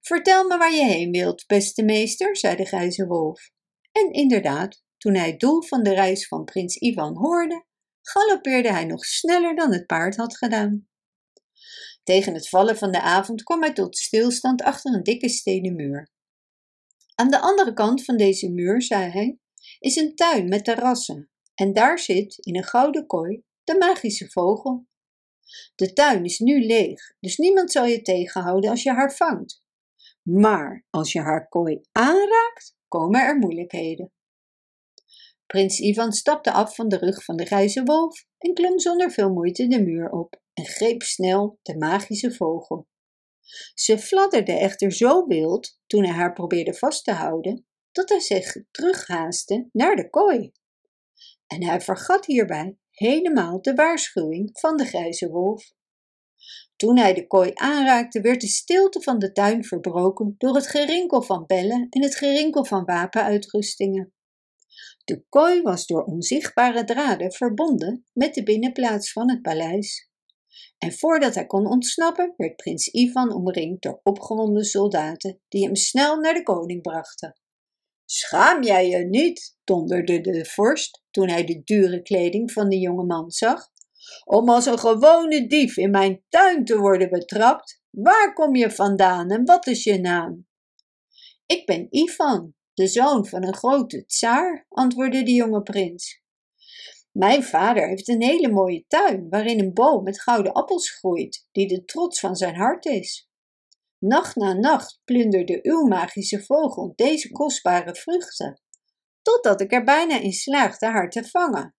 Vertel 0.00 0.46
me 0.46 0.56
waar 0.56 0.74
je 0.74 0.84
heen 0.84 1.10
wilt, 1.10 1.46
beste 1.46 1.82
meester, 1.82 2.36
zei 2.36 2.56
de 2.56 2.64
grijze 2.64 3.06
wolf. 3.06 3.50
En 3.92 4.12
inderdaad, 4.12 4.82
toen 4.96 5.14
hij 5.14 5.26
het 5.26 5.40
doel 5.40 5.62
van 5.62 5.82
de 5.82 5.94
reis 5.94 6.28
van 6.28 6.44
prins 6.44 6.76
Ivan 6.76 7.16
hoorde, 7.16 7.64
galoppeerde 8.02 8.72
hij 8.72 8.84
nog 8.84 9.04
sneller 9.04 9.54
dan 9.54 9.72
het 9.72 9.86
paard 9.86 10.16
had 10.16 10.36
gedaan. 10.36 10.88
Tegen 12.08 12.34
het 12.34 12.48
vallen 12.48 12.76
van 12.76 12.92
de 12.92 13.00
avond 13.00 13.42
kwam 13.42 13.62
hij 13.62 13.72
tot 13.72 13.96
stilstand 13.96 14.62
achter 14.62 14.94
een 14.94 15.02
dikke 15.02 15.28
stenen 15.28 15.74
muur. 15.74 16.10
Aan 17.14 17.30
de 17.30 17.40
andere 17.40 17.72
kant 17.72 18.04
van 18.04 18.16
deze 18.16 18.50
muur, 18.50 18.82
zei 18.82 19.10
hij, 19.10 19.38
is 19.78 19.96
een 19.96 20.14
tuin 20.14 20.48
met 20.48 20.64
terrassen 20.64 21.30
en 21.54 21.72
daar 21.72 21.98
zit, 21.98 22.38
in 22.38 22.56
een 22.56 22.64
gouden 22.64 23.06
kooi, 23.06 23.42
de 23.64 23.76
magische 23.78 24.30
vogel. 24.30 24.86
De 25.74 25.92
tuin 25.92 26.24
is 26.24 26.38
nu 26.38 26.66
leeg, 26.66 27.14
dus 27.20 27.36
niemand 27.36 27.72
zal 27.72 27.84
je 27.84 28.02
tegenhouden 28.02 28.70
als 28.70 28.82
je 28.82 28.92
haar 28.92 29.14
vangt. 29.14 29.62
Maar 30.22 30.86
als 30.90 31.12
je 31.12 31.20
haar 31.20 31.48
kooi 31.48 31.80
aanraakt, 31.92 32.76
komen 32.88 33.20
er 33.20 33.38
moeilijkheden. 33.38 34.12
Prins 35.46 35.78
Ivan 35.78 36.12
stapte 36.12 36.52
af 36.52 36.74
van 36.74 36.88
de 36.88 36.96
rug 36.96 37.24
van 37.24 37.36
de 37.36 37.44
grijze 37.44 37.82
wolf 37.82 38.24
en 38.38 38.54
klom 38.54 38.78
zonder 38.78 39.10
veel 39.10 39.32
moeite 39.32 39.66
de 39.66 39.82
muur 39.82 40.10
op 40.10 40.40
en 40.58 40.66
greep 40.66 41.02
snel 41.02 41.58
de 41.62 41.76
magische 41.76 42.34
vogel. 42.34 42.86
Ze 43.74 43.98
fladderde 43.98 44.52
echter 44.52 44.92
zo 44.92 45.26
wild 45.26 45.80
toen 45.86 46.04
hij 46.04 46.14
haar 46.14 46.32
probeerde 46.32 46.74
vast 46.74 47.04
te 47.04 47.12
houden, 47.12 47.66
dat 47.92 48.08
hij 48.08 48.20
zich 48.20 48.56
terughaastte 48.70 49.68
naar 49.72 49.96
de 49.96 50.10
kooi. 50.10 50.52
En 51.46 51.64
hij 51.64 51.80
vergat 51.80 52.26
hierbij 52.26 52.76
helemaal 52.90 53.62
de 53.62 53.74
waarschuwing 53.74 54.50
van 54.52 54.76
de 54.76 54.84
grijze 54.84 55.28
wolf. 55.28 55.72
Toen 56.76 56.98
hij 56.98 57.14
de 57.14 57.26
kooi 57.26 57.50
aanraakte, 57.54 58.20
werd 58.20 58.40
de 58.40 58.46
stilte 58.46 59.02
van 59.02 59.18
de 59.18 59.32
tuin 59.32 59.64
verbroken 59.64 60.34
door 60.38 60.54
het 60.54 60.66
gerinkel 60.66 61.22
van 61.22 61.46
bellen 61.46 61.86
en 61.90 62.02
het 62.02 62.14
gerinkel 62.14 62.64
van 62.64 62.84
wapenuitrustingen. 62.84 64.12
De 65.04 65.24
kooi 65.28 65.62
was 65.62 65.86
door 65.86 66.04
onzichtbare 66.04 66.84
draden 66.84 67.32
verbonden 67.32 68.04
met 68.12 68.34
de 68.34 68.42
binnenplaats 68.42 69.12
van 69.12 69.30
het 69.30 69.42
paleis. 69.42 70.07
En 70.78 70.92
voordat 70.92 71.34
hij 71.34 71.46
kon 71.46 71.66
ontsnappen, 71.66 72.34
werd 72.36 72.56
prins 72.56 72.88
Ivan 72.88 73.32
omringd 73.32 73.82
door 73.82 74.00
opgewonden 74.02 74.64
soldaten 74.64 75.40
die 75.48 75.64
hem 75.64 75.76
snel 75.76 76.20
naar 76.20 76.34
de 76.34 76.42
koning 76.42 76.82
brachten. 76.82 77.40
Schaam 78.04 78.62
jij 78.62 78.88
je 78.88 79.04
niet, 79.04 79.56
donderde 79.64 80.20
de 80.20 80.44
vorst 80.44 81.02
toen 81.10 81.28
hij 81.28 81.44
de 81.44 81.62
dure 81.64 82.02
kleding 82.02 82.52
van 82.52 82.68
de 82.68 82.78
jonge 82.78 83.04
man 83.04 83.30
zag, 83.30 83.68
om 84.24 84.48
als 84.48 84.66
een 84.66 84.78
gewone 84.78 85.46
dief 85.46 85.76
in 85.76 85.90
mijn 85.90 86.22
tuin 86.28 86.64
te 86.64 86.78
worden 86.78 87.10
betrapt? 87.10 87.82
Waar 87.90 88.32
kom 88.32 88.56
je 88.56 88.70
vandaan 88.70 89.30
en 89.30 89.44
wat 89.44 89.66
is 89.66 89.84
je 89.84 90.00
naam? 90.00 90.46
Ik 91.46 91.66
ben 91.66 91.86
Ivan, 91.90 92.54
de 92.74 92.86
zoon 92.86 93.26
van 93.26 93.44
een 93.44 93.54
grote 93.54 94.06
tsaar, 94.06 94.66
antwoordde 94.68 95.22
de 95.22 95.32
jonge 95.32 95.62
prins. 95.62 96.22
Mijn 97.18 97.42
vader 97.42 97.88
heeft 97.88 98.08
een 98.08 98.22
hele 98.22 98.50
mooie 98.50 98.84
tuin 98.88 99.28
waarin 99.28 99.60
een 99.60 99.72
boom 99.72 100.02
met 100.02 100.20
gouden 100.20 100.52
appels 100.52 100.90
groeit, 100.90 101.48
die 101.52 101.68
de 101.68 101.84
trots 101.84 102.20
van 102.20 102.36
zijn 102.36 102.56
hart 102.56 102.84
is. 102.84 103.28
Nacht 103.98 104.36
na 104.36 104.52
nacht 104.52 105.00
plunderde 105.04 105.58
uw 105.62 105.86
magische 105.86 106.44
vogel 106.44 106.92
deze 106.96 107.32
kostbare 107.32 107.94
vruchten, 107.94 108.62
totdat 109.22 109.60
ik 109.60 109.72
er 109.72 109.84
bijna 109.84 110.20
in 110.20 110.32
slaagde 110.32 110.86
haar 110.86 111.10
te 111.10 111.28
vangen. 111.28 111.74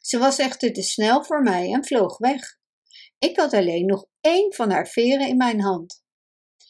Ze 0.00 0.18
was 0.18 0.38
echter 0.38 0.72
te 0.72 0.82
snel 0.82 1.24
voor 1.24 1.42
mij 1.42 1.72
en 1.72 1.84
vloog 1.84 2.18
weg. 2.18 2.42
Ik 3.18 3.36
had 3.36 3.52
alleen 3.52 3.86
nog 3.86 4.06
één 4.20 4.54
van 4.54 4.70
haar 4.70 4.88
veren 4.88 5.28
in 5.28 5.36
mijn 5.36 5.60
hand. 5.60 6.02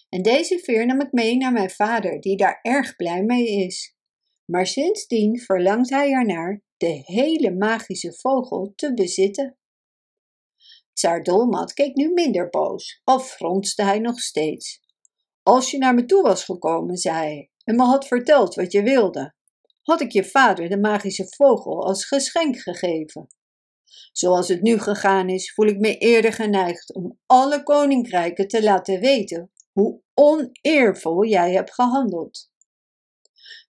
En 0.09 0.23
deze 0.23 0.59
veer 0.59 0.87
nam 0.87 1.01
ik 1.01 1.13
mee 1.13 1.37
naar 1.37 1.53
mijn 1.53 1.71
vader, 1.71 2.21
die 2.21 2.37
daar 2.37 2.59
erg 2.63 2.97
blij 2.97 3.23
mee 3.23 3.47
is. 3.47 3.97
Maar 4.45 4.67
sindsdien 4.67 5.41
verlangt 5.41 5.91
hij 5.91 6.11
ernaar 6.11 6.67
de 6.79 7.03
hele 7.05 7.55
magische 7.55 8.13
vogel 8.13 8.73
te 8.77 8.95
bezitten. 8.95 9.57
Tsaar 10.93 11.23
Dolmat 11.23 11.73
keek 11.73 11.95
nu 11.95 12.13
minder 12.13 12.49
boos, 12.49 13.01
al 13.05 13.21
fronste 13.21 13.83
hij 13.83 13.99
nog 13.99 14.21
steeds. 14.21 14.81
Als 15.43 15.71
je 15.71 15.79
naar 15.79 15.95
me 15.95 16.05
toe 16.05 16.23
was 16.23 16.45
gekomen, 16.45 16.97
zei 16.97 17.17
hij, 17.17 17.51
en 17.65 17.77
me 17.77 17.83
had 17.83 18.07
verteld 18.07 18.55
wat 18.55 18.73
je 18.73 18.83
wilde, 18.83 19.35
had 19.83 20.01
ik 20.01 20.13
je 20.13 20.25
vader 20.25 20.69
de 20.69 20.79
magische 20.79 21.27
vogel 21.37 21.87
als 21.87 22.05
geschenk 22.05 22.57
gegeven. 22.57 23.27
Zoals 24.13 24.49
het 24.49 24.63
nu 24.63 24.79
gegaan 24.79 25.29
is, 25.29 25.53
voel 25.53 25.67
ik 25.67 25.79
me 25.79 25.99
eerder 25.99 26.33
geneigd 26.33 26.95
om 26.95 27.19
alle 27.27 27.63
koninkrijken 27.63 28.49
te 28.49 28.63
laten 28.63 29.01
weten 29.01 29.53
hoe 29.73 30.01
oneervol 30.15 31.25
jij 31.25 31.53
hebt 31.53 31.75
gehandeld. 31.75 32.51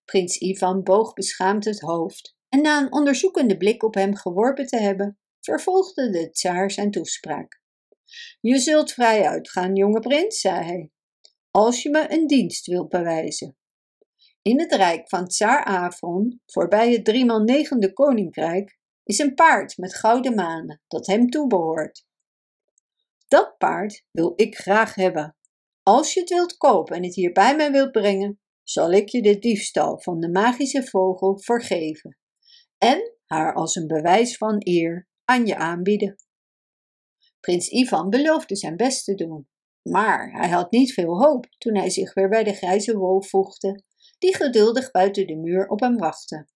Prins 0.06 0.38
Ivan 0.38 0.84
boog 0.84 1.14
beschaamd 1.14 1.66
het 1.66 1.80
hoofd 1.80 2.38
en 2.50 2.62
na 2.62 2.82
een 2.82 2.94
onderzoekende 2.94 3.58
blik 3.58 3.84
op 3.84 3.94
hem 3.94 4.16
geworpen 4.16 4.68
te 4.68 4.78
hebben, 4.78 5.18
vervolgde 5.40 6.10
de 6.10 6.30
tsaar 6.30 6.72
zijn 6.72 6.92
toespraak. 6.92 7.62
Je 8.40 8.58
zult 8.58 8.92
vrij 8.92 9.28
uitgaan, 9.28 9.76
jonge 9.76 10.00
prins, 10.00 10.40
zei 10.40 10.64
hij, 10.64 10.92
als 11.52 11.84
je 11.84 11.90
me 11.90 12.14
een 12.14 12.28
dienst 12.28 12.66
wilt 12.66 12.90
bewijzen. 12.90 13.58
In 14.42 14.60
het 14.60 14.74
rijk 14.74 15.10
van 15.10 15.28
tsaar 15.28 15.66
Afron, 15.66 16.42
voorbij 16.46 16.92
het 16.92 17.06
driemaal 17.06 17.40
negende 17.40 17.94
koninkrijk, 17.94 18.78
is 19.04 19.20
een 19.20 19.34
paard 19.34 19.78
met 19.78 19.96
gouden 19.96 20.36
manen 20.36 20.82
dat 20.88 21.08
hem 21.08 21.30
toebehoort. 21.30 22.06
Dat 23.28 23.58
paard 23.58 24.06
wil 24.12 24.34
ik 24.36 24.58
graag 24.58 24.96
hebben. 24.96 25.36
Als 25.84 26.14
je 26.14 26.20
het 26.20 26.30
wilt 26.30 26.58
kopen 26.58 26.96
en 26.96 27.04
het 27.04 27.16
hier 27.16 27.32
bij 27.32 27.56
mij 27.56 27.72
wilt 27.72 27.92
brengen, 27.92 28.40
zal 28.64 28.92
ik 28.92 29.10
je 29.10 29.22
de 29.22 29.40
diefstal 29.40 30.00
van 30.00 30.20
de 30.20 30.30
magische 30.30 30.84
vogel 30.84 31.40
vergeven 31.40 32.19
en 32.80 33.14
haar 33.26 33.54
als 33.54 33.76
een 33.76 33.88
bewijs 33.88 34.38
van 34.38 34.56
eer 34.60 35.08
aan 35.26 35.46
je 35.46 35.56
aanbieden. 35.56 36.16
Prins 37.40 37.70
Ivan 37.70 38.10
beloofde 38.10 38.56
zijn 38.56 38.76
best 38.76 39.06
te 39.06 39.16
doen, 39.16 39.48
maar 39.82 40.32
hij 40.32 40.50
had 40.50 40.72
niet 40.72 40.94
veel 40.94 41.18
hoop 41.24 41.46
toen 41.58 41.76
hij 41.76 41.90
zich 41.90 42.14
weer 42.14 42.30
bij 42.30 42.44
de 42.44 42.54
grijze 42.54 42.98
wolf 42.98 43.30
voegde, 43.30 43.84
die 44.18 44.36
geduldig 44.36 44.92
buiten 44.92 45.28
de 45.28 45.36
muur 45.36 45.68
op 45.68 45.80
hem 45.80 45.98
wachtte. 45.98 46.48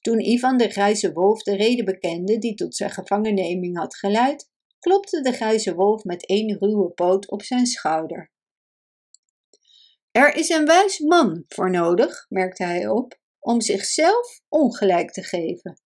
Toen 0.00 0.20
Ivan 0.20 0.56
de 0.56 0.68
grijze 0.68 1.12
wolf 1.12 1.42
de 1.42 1.56
reden 1.56 1.84
bekende 1.84 2.38
die 2.38 2.54
tot 2.54 2.76
zijn 2.76 2.90
gevangenneming 2.90 3.78
had 3.78 3.96
geleid, 3.96 4.50
klopte 4.78 5.20
de 5.20 5.32
grijze 5.32 5.74
wolf 5.74 6.04
met 6.04 6.26
één 6.26 6.58
ruwe 6.58 6.90
poot 6.90 7.30
op 7.30 7.42
zijn 7.42 7.66
schouder. 7.66 8.30
Er 10.10 10.34
is 10.36 10.48
een 10.48 10.66
wijs 10.66 10.98
man 10.98 11.44
voor 11.48 11.70
nodig, 11.70 12.26
merkte 12.28 12.64
hij 12.64 12.88
op, 12.88 13.20
om 13.42 13.60
zichzelf 13.60 14.40
ongelijk 14.48 15.10
te 15.10 15.22
geven. 15.22 15.80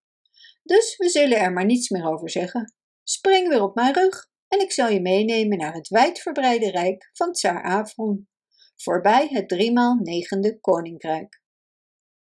Dus 0.62 0.96
we 0.96 1.08
zullen 1.08 1.38
er 1.38 1.52
maar 1.52 1.64
niets 1.64 1.88
meer 1.88 2.06
over 2.06 2.30
zeggen. 2.30 2.74
Spring 3.02 3.48
weer 3.48 3.62
op 3.62 3.74
mijn 3.74 3.94
rug 3.94 4.28
en 4.48 4.60
ik 4.60 4.72
zal 4.72 4.88
je 4.88 5.00
meenemen 5.00 5.58
naar 5.58 5.74
het 5.74 5.88
wijdverbreide 5.88 6.70
rijk 6.70 7.10
van 7.12 7.32
Tsar 7.32 7.64
Afron, 7.64 8.28
voorbij 8.76 9.28
het 9.30 9.48
driemaal 9.48 9.94
negende 9.94 10.60
koninkrijk. 10.60 11.42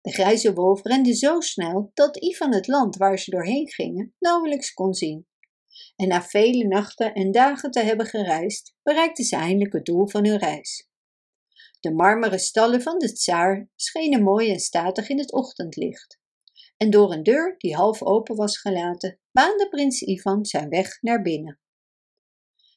De 0.01 0.11
grijze 0.11 0.53
wolf 0.53 0.83
rende 0.83 1.15
zo 1.15 1.39
snel 1.39 1.91
dat 1.93 2.17
Ivan 2.17 2.53
het 2.53 2.67
land 2.67 2.95
waar 2.95 3.19
ze 3.19 3.31
doorheen 3.31 3.69
gingen 3.69 4.15
nauwelijks 4.19 4.73
kon 4.73 4.93
zien. 4.93 5.27
En 5.95 6.07
na 6.07 6.23
vele 6.23 6.67
nachten 6.67 7.13
en 7.13 7.31
dagen 7.31 7.71
te 7.71 7.79
hebben 7.79 8.05
gereisd, 8.05 8.75
bereikten 8.83 9.25
ze 9.25 9.35
eindelijk 9.35 9.73
het 9.73 9.85
doel 9.85 10.07
van 10.07 10.25
hun 10.25 10.37
reis. 10.37 10.86
De 11.79 11.93
marmeren 11.93 12.39
stallen 12.39 12.81
van 12.81 12.99
de 12.99 13.13
tsaar 13.13 13.69
schenen 13.75 14.23
mooi 14.23 14.51
en 14.51 14.59
statig 14.59 15.09
in 15.09 15.19
het 15.19 15.33
ochtendlicht. 15.33 16.19
En 16.77 16.89
door 16.89 17.11
een 17.13 17.23
deur 17.23 17.55
die 17.57 17.75
half 17.75 18.03
open 18.03 18.35
was 18.35 18.57
gelaten, 18.57 19.19
baande 19.31 19.69
prins 19.69 20.01
Ivan 20.01 20.45
zijn 20.45 20.69
weg 20.69 21.01
naar 21.01 21.21
binnen. 21.21 21.59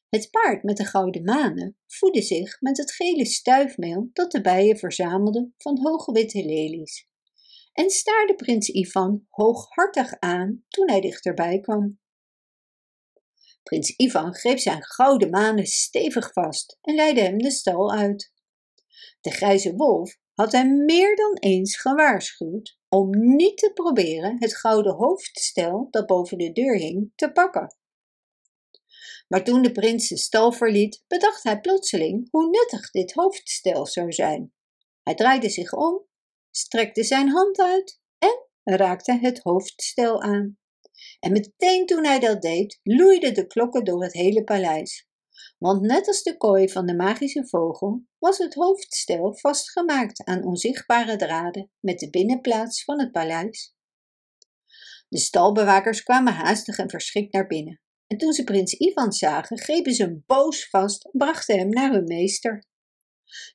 Het 0.08 0.30
paard 0.30 0.62
met 0.62 0.76
de 0.76 0.84
gouden 0.84 1.24
manen 1.24 1.76
voedde 1.86 2.22
zich 2.22 2.60
met 2.60 2.76
het 2.76 2.92
gele 2.92 3.24
stuifmeel 3.24 4.10
dat 4.12 4.32
de 4.32 4.40
bijen 4.40 4.78
verzamelden 4.78 5.54
van 5.58 5.78
hoge 5.80 6.12
witte 6.12 6.44
lelies 6.44 7.08
en 7.72 7.90
staarde 7.90 8.34
prins 8.34 8.68
Ivan 8.68 9.26
hooghartig 9.28 10.18
aan 10.18 10.64
toen 10.68 10.90
hij 10.90 11.00
dichterbij 11.00 11.60
kwam. 11.60 11.98
Prins 13.62 13.96
Ivan 13.96 14.34
greep 14.34 14.58
zijn 14.58 14.84
gouden 14.84 15.30
manen 15.30 15.66
stevig 15.66 16.32
vast 16.32 16.78
en 16.80 16.94
leidde 16.94 17.20
hem 17.20 17.38
de 17.38 17.50
stal 17.50 17.92
uit. 17.92 18.32
De 19.20 19.30
grijze 19.30 19.74
wolf 19.74 20.16
had 20.34 20.52
hem 20.52 20.84
meer 20.84 21.16
dan 21.16 21.36
eens 21.36 21.76
gewaarschuwd 21.76 22.78
om 22.88 23.10
niet 23.36 23.56
te 23.58 23.70
proberen 23.74 24.36
het 24.38 24.56
gouden 24.56 24.94
hoofdstel 24.94 25.86
dat 25.90 26.06
boven 26.06 26.38
de 26.38 26.52
deur 26.52 26.76
hing 26.76 27.12
te 27.14 27.32
pakken. 27.32 27.76
Maar 29.28 29.44
toen 29.44 29.62
de 29.62 29.72
prins 29.72 30.08
de 30.08 30.16
stal 30.16 30.52
verliet, 30.52 31.04
bedacht 31.06 31.42
hij 31.42 31.60
plotseling 31.60 32.28
hoe 32.30 32.50
nuttig 32.50 32.90
dit 32.90 33.12
hoofdstel 33.12 33.86
zou 33.86 34.12
zijn. 34.12 34.52
Hij 35.02 35.14
draaide 35.14 35.48
zich 35.48 35.72
om, 35.72 36.06
strekte 36.50 37.04
zijn 37.04 37.28
hand 37.28 37.60
uit 37.60 38.00
en 38.18 38.76
raakte 38.76 39.18
het 39.20 39.38
hoofdstel 39.38 40.22
aan. 40.22 40.58
En 41.20 41.32
meteen 41.32 41.86
toen 41.86 42.04
hij 42.04 42.18
dat 42.18 42.42
deed, 42.42 42.80
loeiden 42.82 43.34
de 43.34 43.46
klokken 43.46 43.84
door 43.84 44.02
het 44.02 44.12
hele 44.12 44.44
paleis. 44.44 45.09
Want 45.60 45.82
net 45.82 46.06
als 46.06 46.22
de 46.22 46.36
kooi 46.36 46.68
van 46.68 46.86
de 46.86 46.94
magische 46.94 47.48
vogel 47.48 48.02
was 48.18 48.38
het 48.38 48.54
hoofdstel 48.54 49.34
vastgemaakt 49.34 50.24
aan 50.24 50.44
onzichtbare 50.44 51.16
draden 51.16 51.70
met 51.80 51.98
de 51.98 52.10
binnenplaats 52.10 52.84
van 52.84 53.00
het 53.00 53.12
paleis. 53.12 53.74
De 55.08 55.18
stalbewakers 55.18 56.02
kwamen 56.02 56.32
haastig 56.32 56.78
en 56.78 56.90
verschrikt 56.90 57.32
naar 57.32 57.46
binnen. 57.46 57.80
En 58.06 58.18
toen 58.18 58.32
ze 58.32 58.44
prins 58.44 58.72
Ivan 58.72 59.12
zagen, 59.12 59.58
grepen 59.58 59.94
ze 59.94 60.02
hem 60.02 60.22
boos 60.26 60.68
vast 60.68 61.04
en 61.04 61.18
brachten 61.18 61.58
hem 61.58 61.68
naar 61.68 61.92
hun 61.92 62.04
meester. 62.04 62.64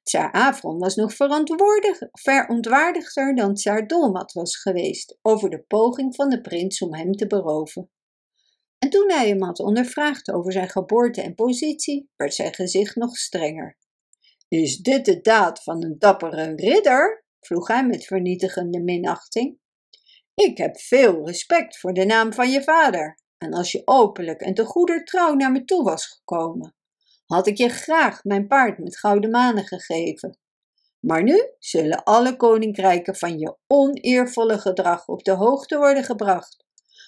Tsaar 0.03 0.31
Afron 0.31 0.79
was 0.79 0.95
nog 0.95 1.13
verontwaardigder 1.13 3.35
dan 3.35 3.53
Tsaar 3.53 3.87
Dolmat 3.87 4.31
was 4.31 4.57
geweest 4.57 5.19
over 5.21 5.49
de 5.49 5.63
poging 5.63 6.15
van 6.15 6.29
de 6.29 6.41
prins 6.41 6.81
om 6.81 6.93
hem 6.93 7.11
te 7.11 7.27
beroven. 7.27 7.89
En 8.79 8.89
toen 8.89 9.11
hij 9.11 9.27
hem 9.27 9.41
had 9.41 9.59
ondervraagd 9.59 10.31
over 10.31 10.51
zijn 10.51 10.69
geboorte 10.69 11.21
en 11.21 11.35
positie, 11.35 12.09
werd 12.15 12.33
zijn 12.33 12.53
gezicht 12.53 12.95
nog 12.95 13.17
strenger. 13.17 13.77
Is 14.47 14.77
dit 14.77 15.05
de 15.05 15.21
daad 15.21 15.63
van 15.63 15.83
een 15.83 15.99
dappere 15.99 16.55
ridder? 16.55 17.25
vroeg 17.39 17.67
hij 17.67 17.85
met 17.85 18.05
vernietigende 18.05 18.83
minachting. 18.83 19.57
Ik 20.35 20.57
heb 20.57 20.79
veel 20.79 21.25
respect 21.25 21.79
voor 21.79 21.93
de 21.93 22.05
naam 22.05 22.33
van 22.33 22.49
je 22.49 22.63
vader, 22.63 23.19
en 23.37 23.53
als 23.53 23.71
je 23.71 23.81
openlijk 23.85 24.41
en 24.41 24.53
te 24.53 24.65
goeder 24.65 25.03
trouw 25.03 25.33
naar 25.33 25.51
me 25.51 25.65
toe 25.65 25.83
was 25.83 26.07
gekomen, 26.07 26.75
had 27.25 27.47
ik 27.47 27.57
je 27.57 27.69
graag 27.69 28.23
mijn 28.23 28.47
paard 28.47 28.77
met 28.77 28.97
gouden 28.97 29.29
manen 29.29 29.65
gegeven. 29.65 30.39
Maar 30.99 31.23
nu 31.23 31.49
zullen 31.59 32.03
alle 32.03 32.35
koninkrijken 32.35 33.15
van 33.15 33.39
je 33.39 33.57
oneervolle 33.67 34.59
gedrag 34.59 35.07
op 35.07 35.23
de 35.23 35.31
hoogte 35.31 35.77
worden 35.77 36.03
gebracht, 36.03 36.64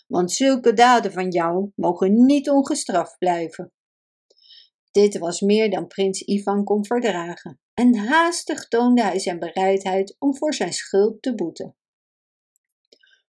want 0.07 0.31
zulke 0.31 0.73
daden 0.73 1.11
van 1.11 1.29
jou 1.29 1.71
mogen 1.75 2.25
niet 2.25 2.49
ongestraft 2.49 3.17
blijven. 3.17 3.71
Dit 4.91 5.17
was 5.17 5.41
meer 5.41 5.69
dan 5.69 5.87
prins 5.87 6.21
Ivan 6.21 6.63
kon 6.63 6.85
verdragen, 6.85 7.59
en 7.73 7.95
haastig 7.95 8.67
toonde 8.67 9.01
hij 9.01 9.19
zijn 9.19 9.39
bereidheid 9.39 10.15
om 10.19 10.35
voor 10.35 10.53
zijn 10.53 10.73
schuld 10.73 11.21
te 11.21 11.35
boeten. 11.35 11.75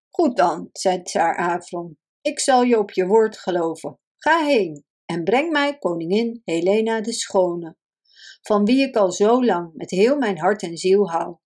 Goed 0.09 0.37
dan, 0.37 0.69
zei 0.73 1.03
Tsaar 1.03 1.37
Afron, 1.37 1.99
ik 2.21 2.41
zal 2.41 2.63
je 2.63 2.79
op 2.79 2.91
je 2.91 3.07
woord 3.07 3.39
geloven. 3.39 3.99
Ga 4.17 4.45
heen 4.45 4.85
en 5.05 5.25
breng 5.25 5.51
mij 5.51 5.79
koningin 5.79 6.43
Helena 6.45 7.01
de 7.01 7.13
Schone, 7.13 7.77
van 8.43 8.65
wie 8.65 8.83
ik 8.83 8.97
al 8.97 9.13
zo 9.13 9.45
lang 9.45 9.71
met 9.75 9.91
heel 9.91 10.17
mijn 10.17 10.39
hart 10.39 10.63
en 10.63 10.77
ziel 10.77 11.11
hou. 11.11 11.37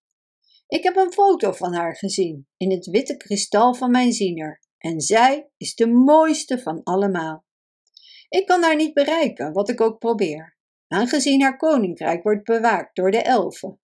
Ik 0.67 0.83
heb 0.83 0.95
een 0.95 1.13
foto 1.13 1.51
van 1.51 1.73
haar 1.73 1.95
gezien 1.95 2.47
in 2.57 2.71
het 2.71 2.85
witte 2.85 3.17
kristal 3.17 3.73
van 3.73 3.91
mijn 3.91 4.11
ziener, 4.11 4.61
en 4.83 5.01
zij 5.01 5.49
is 5.57 5.75
de 5.75 5.87
mooiste 5.87 6.59
van 6.59 6.83
allemaal. 6.83 7.45
Ik 8.29 8.45
kan 8.45 8.63
haar 8.63 8.75
niet 8.75 8.93
bereiken, 8.93 9.53
wat 9.53 9.69
ik 9.69 9.81
ook 9.81 9.99
probeer, 9.99 10.57
aangezien 10.87 11.41
haar 11.41 11.57
koninkrijk 11.57 12.23
wordt 12.23 12.43
bewaakt 12.43 12.95
door 12.95 13.11
de 13.11 13.21
elfen. 13.21 13.79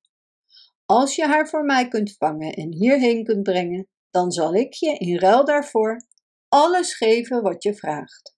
Als 0.86 1.16
je 1.16 1.26
haar 1.26 1.50
voor 1.50 1.66
mij 1.66 1.88
kunt 1.88 2.16
vangen 2.18 2.54
en 2.54 2.74
hierheen 2.74 3.24
kunt 3.24 3.44
brengen, 3.44 3.88
dan 4.12 4.32
zal 4.32 4.54
ik 4.54 4.74
je 4.74 4.98
in 4.98 5.18
ruil 5.18 5.46
daarvoor 5.46 6.08
alles 6.48 6.94
geven 6.94 7.42
wat 7.42 7.64
je 7.64 7.74
vraagt. 7.74 8.38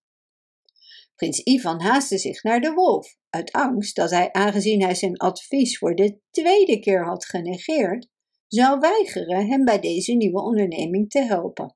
Prins 1.16 1.40
Ivan 1.44 1.82
haastte 1.82 2.18
zich 2.18 2.44
naar 2.44 2.60
de 2.60 2.72
wolf, 2.72 3.18
uit 3.30 3.52
angst 3.52 3.96
dat 3.96 4.10
hij, 4.10 4.32
aangezien 4.32 4.82
hij 4.82 4.96
zijn 4.96 5.18
advies 5.18 5.78
voor 5.78 5.96
de 5.96 6.20
tweede 6.32 6.80
keer 6.80 7.06
had 7.06 7.26
genegeerd, 7.26 8.08
zou 8.48 8.80
weigeren 8.80 9.48
hem 9.48 9.66
bij 9.66 9.80
deze 9.80 10.14
nieuwe 10.14 10.42
onderneming 10.42 11.10
te 11.10 11.20
helpen. 11.20 11.76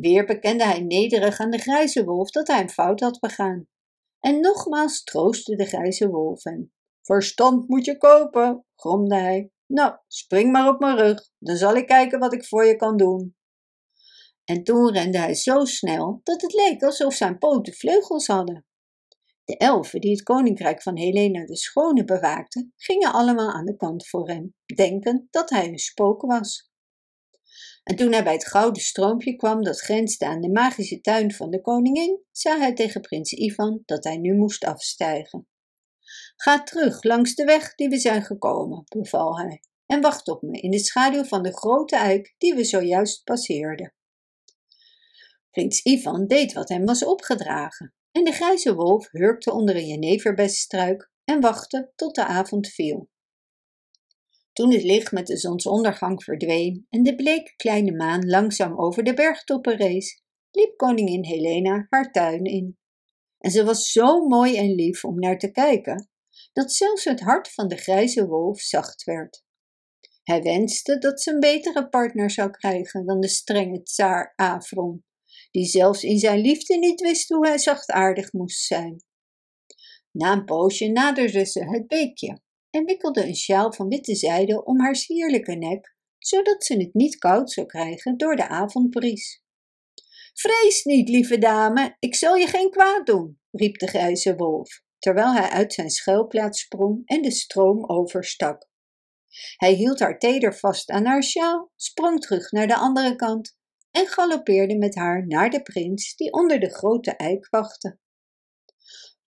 Weer 0.00 0.24
bekende 0.24 0.64
hij 0.64 0.80
nederig 0.80 1.38
aan 1.38 1.50
de 1.50 1.58
grijze 1.58 2.04
wolf 2.04 2.30
dat 2.30 2.46
hij 2.46 2.60
een 2.60 2.70
fout 2.70 3.00
had 3.00 3.18
begaan. 3.18 3.66
En 4.20 4.40
nogmaals 4.40 5.04
troostte 5.04 5.56
de 5.56 5.64
grijze 5.64 6.08
wolf 6.08 6.42
hem. 6.42 6.72
Verstand 7.02 7.68
moet 7.68 7.84
je 7.84 7.96
kopen, 7.96 8.64
gromde 8.76 9.14
hij. 9.14 9.50
Nou, 9.66 9.96
spring 10.06 10.52
maar 10.52 10.68
op 10.68 10.80
mijn 10.80 10.96
rug, 10.96 11.30
dan 11.38 11.56
zal 11.56 11.74
ik 11.74 11.86
kijken 11.86 12.18
wat 12.18 12.32
ik 12.32 12.44
voor 12.44 12.64
je 12.64 12.76
kan 12.76 12.96
doen. 12.96 13.36
En 14.44 14.64
toen 14.64 14.92
rende 14.92 15.18
hij 15.18 15.34
zo 15.34 15.64
snel 15.64 16.20
dat 16.22 16.42
het 16.42 16.52
leek 16.52 16.82
alsof 16.82 17.14
zijn 17.14 17.38
poten 17.38 17.74
vleugels 17.74 18.26
hadden. 18.26 18.66
De 19.44 19.56
elfen 19.56 20.00
die 20.00 20.10
het 20.10 20.22
koninkrijk 20.22 20.82
van 20.82 20.96
Helena 20.96 21.44
de 21.44 21.56
Schone 21.56 22.04
bewaakten, 22.04 22.72
gingen 22.76 23.12
allemaal 23.12 23.52
aan 23.52 23.64
de 23.64 23.76
kant 23.76 24.08
voor 24.08 24.28
hem, 24.28 24.54
denkend 24.74 25.26
dat 25.30 25.50
hij 25.50 25.68
een 25.68 25.78
spook 25.78 26.22
was. 26.22 26.72
En 27.84 27.96
toen 27.96 28.12
hij 28.12 28.24
bij 28.24 28.32
het 28.32 28.46
gouden 28.46 28.82
stroompje 28.82 29.36
kwam 29.36 29.62
dat 29.62 29.80
grensde 29.80 30.26
aan 30.26 30.40
de 30.40 30.50
magische 30.50 31.00
tuin 31.00 31.32
van 31.32 31.50
de 31.50 31.60
koningin, 31.60 32.22
zei 32.30 32.58
hij 32.58 32.74
tegen 32.74 33.00
prins 33.00 33.32
Ivan 33.32 33.82
dat 33.84 34.04
hij 34.04 34.16
nu 34.16 34.34
moest 34.34 34.64
afstijgen. 34.64 35.48
Ga 36.36 36.62
terug 36.62 37.02
langs 37.02 37.34
de 37.34 37.44
weg 37.44 37.74
die 37.74 37.88
we 37.88 37.98
zijn 37.98 38.22
gekomen, 38.22 38.84
beval 38.88 39.38
hij, 39.38 39.62
en 39.86 40.00
wacht 40.00 40.28
op 40.28 40.42
me 40.42 40.60
in 40.60 40.70
de 40.70 40.78
schaduw 40.78 41.24
van 41.24 41.42
de 41.42 41.52
grote 41.56 41.96
eik 41.96 42.34
die 42.38 42.54
we 42.54 42.64
zojuist 42.64 43.24
passeerden. 43.24 43.94
Prins 45.50 45.82
Ivan 45.82 46.26
deed 46.26 46.52
wat 46.52 46.68
hem 46.68 46.84
was 46.84 47.04
opgedragen, 47.04 47.94
en 48.10 48.24
de 48.24 48.32
grijze 48.32 48.74
wolf 48.74 49.08
hurkte 49.10 49.52
onder 49.52 49.76
een 49.76 49.86
jeneverbesstruik 49.86 51.10
en 51.24 51.40
wachtte 51.40 51.92
tot 51.94 52.14
de 52.14 52.24
avond 52.24 52.68
viel. 52.68 53.08
Toen 54.54 54.72
het 54.72 54.82
licht 54.82 55.12
met 55.12 55.26
de 55.26 55.36
zonsondergang 55.36 56.24
verdween 56.24 56.86
en 56.90 57.02
de 57.02 57.14
bleke 57.14 57.56
kleine 57.56 57.92
maan 57.92 58.26
langzaam 58.26 58.80
over 58.80 59.04
de 59.04 59.14
bergtoppen 59.14 59.76
rees, 59.76 60.22
liep 60.50 60.76
koningin 60.76 61.24
Helena 61.24 61.86
haar 61.88 62.12
tuin 62.12 62.44
in. 62.44 62.78
En 63.38 63.50
ze 63.50 63.64
was 63.64 63.92
zo 63.92 64.26
mooi 64.26 64.56
en 64.56 64.74
lief 64.74 65.04
om 65.04 65.18
naar 65.18 65.38
te 65.38 65.50
kijken, 65.50 66.08
dat 66.52 66.72
zelfs 66.72 67.04
het 67.04 67.20
hart 67.20 67.48
van 67.48 67.68
de 67.68 67.76
grijze 67.76 68.26
wolf 68.26 68.60
zacht 68.60 69.04
werd. 69.04 69.44
Hij 70.22 70.42
wenste 70.42 70.98
dat 70.98 71.20
ze 71.22 71.32
een 71.32 71.40
betere 71.40 71.88
partner 71.88 72.30
zou 72.30 72.50
krijgen 72.50 73.06
dan 73.06 73.20
de 73.20 73.28
strenge 73.28 73.82
tsaar 73.82 74.32
Afron, 74.36 75.04
die 75.50 75.66
zelfs 75.66 76.02
in 76.02 76.18
zijn 76.18 76.40
liefde 76.40 76.78
niet 76.78 77.00
wist 77.00 77.28
hoe 77.28 77.46
hij 77.46 77.58
zachtaardig 77.58 78.32
moest 78.32 78.60
zijn. 78.60 79.04
Na 80.10 80.32
een 80.32 80.44
poosje 80.44 80.88
naderde 80.88 81.44
ze 81.44 81.64
het 81.64 81.86
beekje 81.86 82.42
en 82.74 82.84
wikkelde 82.84 83.26
een 83.26 83.36
sjaal 83.36 83.72
van 83.72 83.88
witte 83.88 84.14
zijde 84.14 84.64
om 84.64 84.80
haar 84.80 84.96
sierlijke 84.96 85.54
nek, 85.54 85.96
zodat 86.18 86.64
ze 86.64 86.76
het 86.76 86.94
niet 86.94 87.18
koud 87.18 87.50
zou 87.50 87.66
krijgen 87.66 88.16
door 88.16 88.36
de 88.36 88.48
avondbries. 88.48 89.42
Vrees 90.34 90.84
niet, 90.84 91.08
lieve 91.08 91.38
dame, 91.38 91.96
ik 91.98 92.14
zal 92.14 92.36
je 92.36 92.46
geen 92.46 92.70
kwaad 92.70 93.06
doen, 93.06 93.40
riep 93.50 93.78
de 93.78 93.86
grijze 93.86 94.36
wolf, 94.36 94.82
terwijl 94.98 95.32
hij 95.32 95.48
uit 95.48 95.72
zijn 95.72 95.90
schuilplaats 95.90 96.60
sprong 96.60 97.02
en 97.04 97.22
de 97.22 97.30
stroom 97.30 97.84
overstak. 97.90 98.68
Hij 99.56 99.72
hield 99.72 100.00
haar 100.00 100.18
teder 100.18 100.54
vast 100.54 100.90
aan 100.90 101.06
haar 101.06 101.22
sjaal, 101.22 101.72
sprong 101.76 102.20
terug 102.20 102.50
naar 102.50 102.66
de 102.66 102.76
andere 102.76 103.16
kant 103.16 103.56
en 103.90 104.06
galoppeerde 104.06 104.76
met 104.76 104.94
haar 104.94 105.26
naar 105.26 105.50
de 105.50 105.62
prins 105.62 106.16
die 106.16 106.32
onder 106.32 106.60
de 106.60 106.70
grote 106.70 107.16
eik 107.16 107.48
wachtte. 107.50 107.98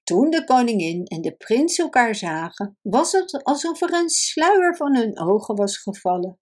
Toen 0.03 0.29
de 0.29 0.43
koningin 0.43 1.05
en 1.05 1.21
de 1.21 1.35
prins 1.35 1.77
elkaar 1.77 2.15
zagen, 2.15 2.77
was 2.81 3.11
het 3.11 3.43
alsof 3.43 3.81
er 3.81 3.93
een 3.93 4.09
sluier 4.09 4.75
van 4.75 4.95
hun 4.95 5.19
ogen 5.19 5.55
was 5.55 5.77
gevallen. 5.77 6.39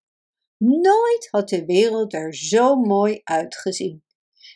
Nooit 0.58 1.28
had 1.32 1.50
de 1.50 1.66
wereld 1.66 2.14
er 2.14 2.36
zo 2.36 2.76
mooi 2.76 3.22
uitgezien. 3.24 4.04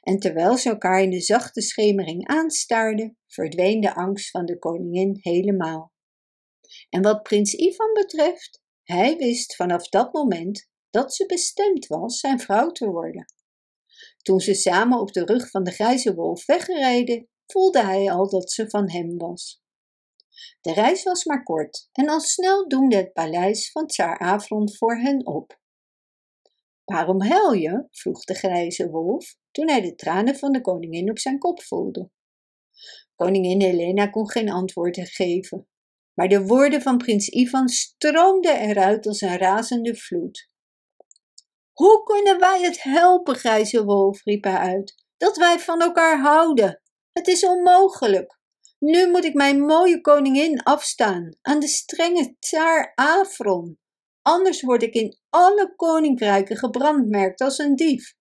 En 0.01 0.19
terwijl 0.19 0.57
ze 0.57 0.69
elkaar 0.69 1.01
in 1.01 1.09
de 1.09 1.21
zachte 1.21 1.61
schemering 1.61 2.27
aanstaarden, 2.27 3.17
verdween 3.27 3.81
de 3.81 3.95
angst 3.95 4.29
van 4.29 4.45
de 4.45 4.59
koningin 4.59 5.17
helemaal. 5.19 5.93
En 6.89 7.01
wat 7.01 7.23
prins 7.23 7.53
Ivan 7.53 7.93
betreft, 7.93 8.61
hij 8.83 9.17
wist 9.17 9.55
vanaf 9.55 9.89
dat 9.89 10.13
moment 10.13 10.69
dat 10.89 11.15
ze 11.15 11.25
bestemd 11.25 11.87
was 11.87 12.19
zijn 12.19 12.39
vrouw 12.39 12.71
te 12.71 12.85
worden. 12.85 13.25
Toen 14.21 14.39
ze 14.39 14.53
samen 14.53 14.99
op 14.99 15.13
de 15.13 15.25
rug 15.25 15.49
van 15.49 15.63
de 15.63 15.71
grijze 15.71 16.15
wolf 16.15 16.45
weggereden, 16.45 17.27
voelde 17.47 17.83
hij 17.83 18.11
al 18.11 18.29
dat 18.29 18.51
ze 18.51 18.69
van 18.69 18.89
hem 18.89 19.17
was. 19.17 19.63
De 20.61 20.73
reis 20.73 21.03
was 21.03 21.25
maar 21.25 21.43
kort 21.43 21.89
en 21.91 22.09
al 22.09 22.19
snel 22.19 22.67
doemde 22.67 22.95
het 22.95 23.13
paleis 23.13 23.71
van 23.71 23.87
Tsaar 23.87 24.17
Afron 24.17 24.75
voor 24.75 24.97
hen 24.97 25.25
op. 25.25 25.59
Waarom 26.85 27.21
huil 27.21 27.53
je? 27.53 27.87
vroeg 27.91 28.23
de 28.23 28.33
grijze 28.33 28.89
wolf 28.89 29.37
toen 29.51 29.69
hij 29.69 29.81
de 29.81 29.95
tranen 29.95 30.35
van 30.35 30.51
de 30.51 30.61
koningin 30.61 31.09
op 31.09 31.19
zijn 31.19 31.37
kop 31.37 31.61
voelde. 31.61 32.09
Koningin 33.15 33.61
Helena 33.61 34.07
kon 34.07 34.29
geen 34.29 34.49
antwoord 34.49 34.99
geven, 34.99 35.67
maar 36.13 36.27
de 36.27 36.45
woorden 36.45 36.81
van 36.81 36.97
prins 36.97 37.27
Ivan 37.27 37.67
stroomden 37.67 38.59
eruit 38.59 39.07
als 39.07 39.21
een 39.21 39.37
razende 39.37 39.95
vloed. 39.95 40.49
Hoe 41.71 42.03
kunnen 42.03 42.39
wij 42.39 42.61
het 42.61 42.83
helpen, 42.83 43.35
grijze 43.35 43.83
wolf, 43.83 44.23
riep 44.23 44.43
hij 44.43 44.57
uit, 44.57 45.05
dat 45.17 45.37
wij 45.37 45.59
van 45.59 45.81
elkaar 45.81 46.19
houden? 46.19 46.81
Het 47.17 47.27
is 47.27 47.45
onmogelijk. 47.45 48.39
Nu 48.79 49.09
moet 49.09 49.25
ik 49.25 49.33
mijn 49.33 49.59
mooie 49.59 50.01
koningin 50.01 50.63
afstaan 50.63 51.37
aan 51.41 51.59
de 51.59 51.67
strenge 51.67 52.35
tsaar 52.39 52.91
Afron. 52.95 53.79
Anders 54.21 54.61
word 54.61 54.83
ik 54.83 54.93
in 54.93 55.17
alle 55.29 55.73
koninkrijken 55.75 56.57
gebrandmerkt 56.57 57.41
als 57.41 57.57
een 57.57 57.75
dief. 57.75 58.15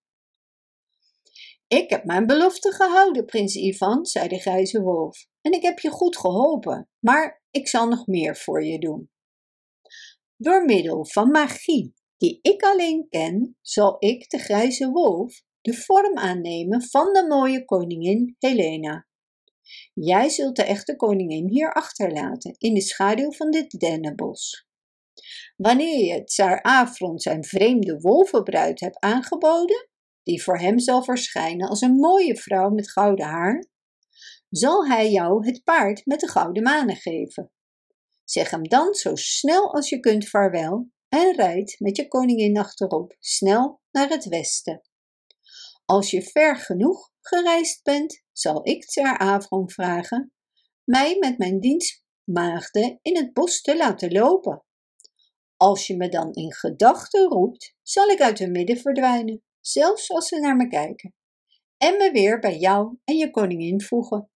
Ik 1.66 1.90
heb 1.90 2.04
mijn 2.04 2.26
belofte 2.26 2.72
gehouden, 2.72 3.24
prins 3.24 3.54
Ivan, 3.54 4.06
zei 4.06 4.28
de 4.28 4.38
grijze 4.38 4.80
wolf, 4.80 5.26
en 5.40 5.52
ik 5.52 5.62
heb 5.62 5.78
je 5.78 5.90
goed 5.90 6.16
geholpen, 6.16 6.88
maar 6.98 7.42
ik 7.50 7.68
zal 7.68 7.88
nog 7.88 8.06
meer 8.06 8.36
voor 8.36 8.64
je 8.64 8.78
doen. 8.78 9.10
Door 10.36 10.64
middel 10.64 11.06
van 11.06 11.30
magie, 11.30 11.94
die 12.16 12.38
ik 12.42 12.62
alleen 12.62 13.06
ken, 13.08 13.56
zal 13.60 13.96
ik, 13.98 14.30
de 14.30 14.38
grijze 14.38 14.90
wolf, 14.90 15.42
de 15.64 15.74
vorm 15.74 16.18
aannemen 16.18 16.82
van 16.82 17.12
de 17.12 17.26
mooie 17.28 17.64
koningin 17.64 18.36
Helena. 18.38 19.06
Jij 19.94 20.28
zult 20.28 20.56
de 20.56 20.62
echte 20.64 20.96
koningin 20.96 21.48
hier 21.48 21.72
achterlaten, 21.72 22.54
in 22.58 22.74
de 22.74 22.80
schaduw 22.80 23.32
van 23.32 23.50
dit 23.50 23.70
dennenbos. 23.70 24.66
Wanneer 25.56 26.14
je 26.14 26.24
Tsar 26.24 26.60
Afron 26.62 27.18
zijn 27.18 27.44
vreemde 27.44 28.00
wolvenbruid 28.00 28.80
hebt 28.80 28.98
aangeboden, 28.98 29.88
die 30.22 30.42
voor 30.42 30.58
hem 30.58 30.78
zal 30.78 31.02
verschijnen 31.02 31.68
als 31.68 31.80
een 31.80 31.96
mooie 31.96 32.36
vrouw 32.36 32.70
met 32.70 32.90
gouden 32.90 33.26
haar, 33.26 33.66
zal 34.48 34.86
hij 34.86 35.10
jou 35.10 35.46
het 35.46 35.64
paard 35.64 36.06
met 36.06 36.20
de 36.20 36.28
gouden 36.28 36.62
manen 36.62 36.96
geven. 36.96 37.50
Zeg 38.24 38.50
hem 38.50 38.68
dan 38.68 38.94
zo 38.94 39.14
snel 39.14 39.74
als 39.74 39.88
je 39.88 40.00
kunt 40.00 40.28
vaarwel 40.28 40.88
en 41.08 41.34
rijd 41.34 41.76
met 41.78 41.96
je 41.96 42.08
koningin 42.08 42.58
achterop 42.58 43.16
snel 43.18 43.80
naar 43.90 44.08
het 44.08 44.24
westen. 44.24 44.82
Als 45.84 46.10
je 46.10 46.22
ver 46.22 46.56
genoeg 46.56 47.10
gereisd 47.20 47.82
bent, 47.82 48.22
zal 48.32 48.68
ik 48.68 48.84
Tsar 48.84 49.18
Avron 49.18 49.70
vragen 49.70 50.32
mij 50.84 51.16
met 51.18 51.38
mijn 51.38 51.60
dienstmaagden 51.60 52.98
in 53.02 53.16
het 53.16 53.32
bos 53.32 53.60
te 53.60 53.76
laten 53.76 54.12
lopen. 54.12 54.64
Als 55.56 55.86
je 55.86 55.96
me 55.96 56.08
dan 56.08 56.32
in 56.32 56.54
gedachten 56.54 57.28
roept, 57.28 57.74
zal 57.82 58.08
ik 58.08 58.20
uit 58.20 58.38
hun 58.38 58.50
midden 58.50 58.76
verdwijnen, 58.76 59.42
zelfs 59.60 60.10
als 60.10 60.28
ze 60.28 60.38
naar 60.38 60.56
me 60.56 60.68
kijken, 60.68 61.14
en 61.76 61.96
me 61.96 62.10
weer 62.10 62.38
bij 62.38 62.58
jou 62.58 62.96
en 63.04 63.16
je 63.16 63.30
koningin 63.30 63.80
voegen. 63.80 64.30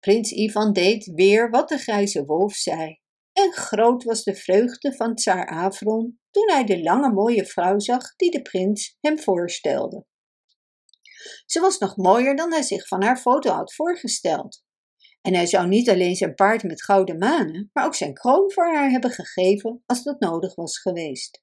Prins 0.00 0.30
Ivan 0.30 0.72
deed 0.72 1.06
weer 1.14 1.50
wat 1.50 1.68
de 1.68 1.78
grijze 1.78 2.24
wolf 2.24 2.54
zei, 2.54 2.98
en 3.32 3.52
groot 3.52 4.04
was 4.04 4.22
de 4.22 4.34
vreugde 4.34 4.92
van 4.92 5.14
Tsar 5.14 5.46
Avron 5.46 6.18
toen 6.30 6.50
hij 6.50 6.64
de 6.64 6.82
lange 6.82 7.12
mooie 7.12 7.46
vrouw 7.46 7.78
zag 7.78 8.16
die 8.16 8.30
de 8.30 8.42
prins 8.42 8.96
hem 9.00 9.18
voorstelde. 9.18 10.06
Ze 11.46 11.60
was 11.60 11.78
nog 11.78 11.96
mooier 11.96 12.36
dan 12.36 12.52
hij 12.52 12.62
zich 12.62 12.88
van 12.88 13.02
haar 13.02 13.16
foto 13.16 13.50
had 13.50 13.74
voorgesteld. 13.74 14.62
En 15.22 15.34
hij 15.34 15.46
zou 15.46 15.68
niet 15.68 15.90
alleen 15.90 16.16
zijn 16.16 16.34
paard 16.34 16.62
met 16.62 16.84
gouden 16.84 17.18
manen, 17.18 17.70
maar 17.72 17.84
ook 17.84 17.94
zijn 17.94 18.14
kroon 18.14 18.52
voor 18.52 18.74
haar 18.74 18.90
hebben 18.90 19.10
gegeven 19.10 19.82
als 19.86 20.02
dat 20.02 20.20
nodig 20.20 20.54
was 20.54 20.78
geweest. 20.78 21.42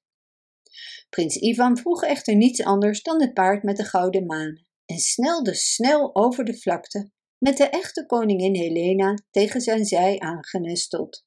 Prins 1.08 1.36
Ivan 1.36 1.76
vroeg 1.76 2.02
echter 2.02 2.36
niets 2.36 2.62
anders 2.62 3.02
dan 3.02 3.20
het 3.20 3.34
paard 3.34 3.62
met 3.62 3.76
de 3.76 3.84
gouden 3.84 4.26
manen 4.26 4.66
en 4.86 4.98
snelde 4.98 5.54
snel 5.54 6.14
over 6.14 6.44
de 6.44 6.58
vlakte 6.58 7.10
met 7.38 7.56
de 7.56 7.68
echte 7.68 8.06
koningin 8.06 8.54
Helena 8.54 9.14
tegen 9.30 9.60
zijn 9.60 9.84
zij 9.84 10.18
aangenesteld. 10.18 11.24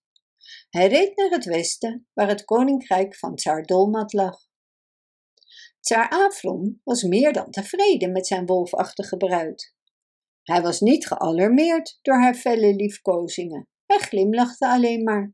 Hij 0.69 0.87
reed 0.87 1.15
naar 1.15 1.29
het 1.29 1.45
westen, 1.45 2.07
waar 2.13 2.27
het 2.27 2.45
koninkrijk 2.45 3.15
van 3.15 3.35
Tsar 3.35 3.63
Dolmat 3.63 4.13
lag. 4.13 4.37
Tsar 5.85 6.09
Afron 6.09 6.81
was 6.83 7.03
meer 7.03 7.33
dan 7.33 7.51
tevreden 7.51 8.11
met 8.11 8.27
zijn 8.27 8.45
wolfachtige 8.45 9.17
bruid. 9.17 9.75
Hij 10.43 10.61
was 10.61 10.79
niet 10.79 11.07
gealarmeerd 11.07 11.99
door 12.01 12.15
haar 12.15 12.35
felle 12.35 12.75
liefkozingen. 12.75 13.67
Hij 13.85 13.97
glimlachte 13.97 14.67
alleen 14.67 15.03
maar. 15.03 15.33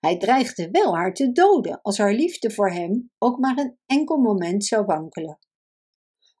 Hij 0.00 0.16
dreigde 0.16 0.68
wel 0.70 0.96
haar 0.96 1.14
te 1.14 1.32
doden 1.32 1.80
als 1.82 1.98
haar 1.98 2.12
liefde 2.12 2.50
voor 2.50 2.70
hem 2.70 3.10
ook 3.18 3.38
maar 3.38 3.58
een 3.58 3.78
enkel 3.86 4.16
moment 4.16 4.64
zou 4.64 4.84
wankelen. 4.84 5.38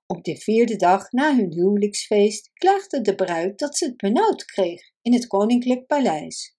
Op 0.06 0.24
de 0.24 0.36
vierde 0.36 0.76
dag 0.76 1.12
na 1.12 1.36
hun 1.36 1.52
huwelijksfeest 1.52 2.50
klaagde 2.52 3.00
de 3.00 3.14
bruid 3.14 3.58
dat 3.58 3.76
ze 3.76 3.84
het 3.84 3.96
benauwd 3.96 4.44
kreeg 4.44 4.90
in 5.02 5.12
het 5.12 5.26
koninklijk 5.26 5.86
paleis. 5.86 6.56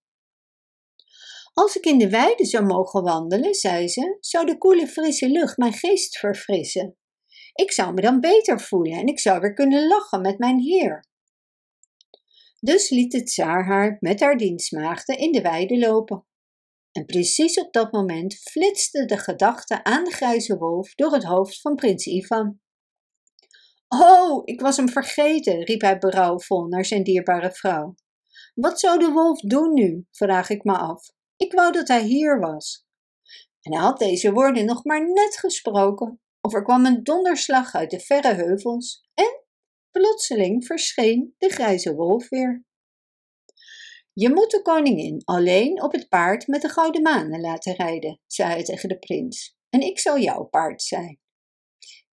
Als 1.55 1.75
ik 1.75 1.85
in 1.85 1.97
de 1.97 2.09
weide 2.09 2.45
zou 2.45 2.65
mogen 2.65 3.03
wandelen, 3.03 3.53
zei 3.53 3.87
ze, 3.87 4.17
zou 4.19 4.45
de 4.45 4.57
koele 4.57 4.87
frisse 4.87 5.29
lucht 5.29 5.57
mijn 5.57 5.73
geest 5.73 6.17
verfrissen. 6.17 6.97
Ik 7.53 7.71
zou 7.71 7.93
me 7.93 8.01
dan 8.01 8.19
beter 8.19 8.59
voelen 8.59 8.97
en 8.97 9.07
ik 9.07 9.19
zou 9.19 9.39
weer 9.39 9.53
kunnen 9.53 9.87
lachen 9.87 10.21
met 10.21 10.37
mijn 10.37 10.59
heer. 10.59 11.07
Dus 12.59 12.89
liet 12.89 13.13
het 13.13 13.25
tsaar 13.25 13.65
haar 13.65 13.97
met 13.99 14.19
haar 14.19 14.37
dienstmaagden 14.37 15.17
in 15.17 15.31
de 15.31 15.41
weide 15.41 15.77
lopen. 15.77 16.25
En 16.91 17.05
precies 17.05 17.59
op 17.59 17.73
dat 17.73 17.91
moment 17.91 18.35
flitste 18.35 19.05
de 19.05 19.17
gedachte 19.17 19.83
aan 19.83 20.03
de 20.03 20.11
grijze 20.11 20.57
wolf 20.57 20.95
door 20.95 21.13
het 21.13 21.23
hoofd 21.23 21.61
van 21.61 21.75
prins 21.75 22.05
Ivan. 22.05 22.59
Oh, 23.87 24.41
ik 24.45 24.61
was 24.61 24.77
hem 24.77 24.89
vergeten, 24.89 25.63
riep 25.63 25.81
hij 25.81 25.97
berouwvol 25.97 26.65
naar 26.67 26.85
zijn 26.85 27.03
dierbare 27.03 27.51
vrouw. 27.51 27.95
Wat 28.53 28.79
zou 28.79 28.99
de 28.99 29.11
wolf 29.11 29.39
doen 29.39 29.73
nu, 29.73 30.05
vraag 30.11 30.49
ik 30.49 30.63
me 30.63 30.77
af. 30.77 31.13
Ik 31.37 31.53
wou 31.53 31.71
dat 31.71 31.87
hij 31.87 32.03
hier 32.03 32.39
was. 32.39 32.85
En 33.61 33.73
hij 33.73 33.81
had 33.81 33.99
deze 33.99 34.31
woorden 34.31 34.65
nog 34.65 34.83
maar 34.83 35.13
net 35.13 35.37
gesproken, 35.37 36.21
of 36.41 36.53
er 36.53 36.63
kwam 36.63 36.85
een 36.85 37.03
donderslag 37.03 37.75
uit 37.75 37.91
de 37.91 37.99
verre 37.99 38.33
heuvels 38.33 39.09
en 39.13 39.43
plotseling 39.91 40.65
verscheen 40.65 41.35
de 41.37 41.49
grijze 41.49 41.95
wolf 41.95 42.29
weer. 42.29 42.65
Je 44.13 44.29
moet 44.29 44.51
de 44.51 44.61
koningin 44.61 45.21
alleen 45.23 45.83
op 45.83 45.91
het 45.91 46.09
paard 46.09 46.47
met 46.47 46.61
de 46.61 46.69
gouden 46.69 47.01
manen 47.01 47.41
laten 47.41 47.73
rijden, 47.73 48.19
zei 48.27 48.49
hij 48.49 48.63
tegen 48.63 48.89
de 48.89 48.99
prins, 48.99 49.57
en 49.69 49.81
ik 49.81 49.99
zal 49.99 50.19
jouw 50.19 50.43
paard 50.43 50.81
zijn. 50.81 51.19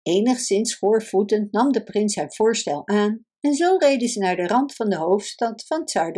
Enigszins 0.03 0.71
schoorvoetend 0.71 1.53
nam 1.53 1.73
de 1.73 1.83
prins 1.83 2.17
haar 2.17 2.33
voorstel 2.33 2.89
aan 2.89 3.27
en 3.41 3.55
zo 3.55 3.77
reden 3.77 4.09
ze 4.09 4.19
naar 4.19 4.37
de 4.37 4.47
rand 4.47 4.75
van 4.75 4.89
de 4.89 4.97
hoofdstad 4.97 5.67
van 5.67 5.85
Tsar. 5.85 6.13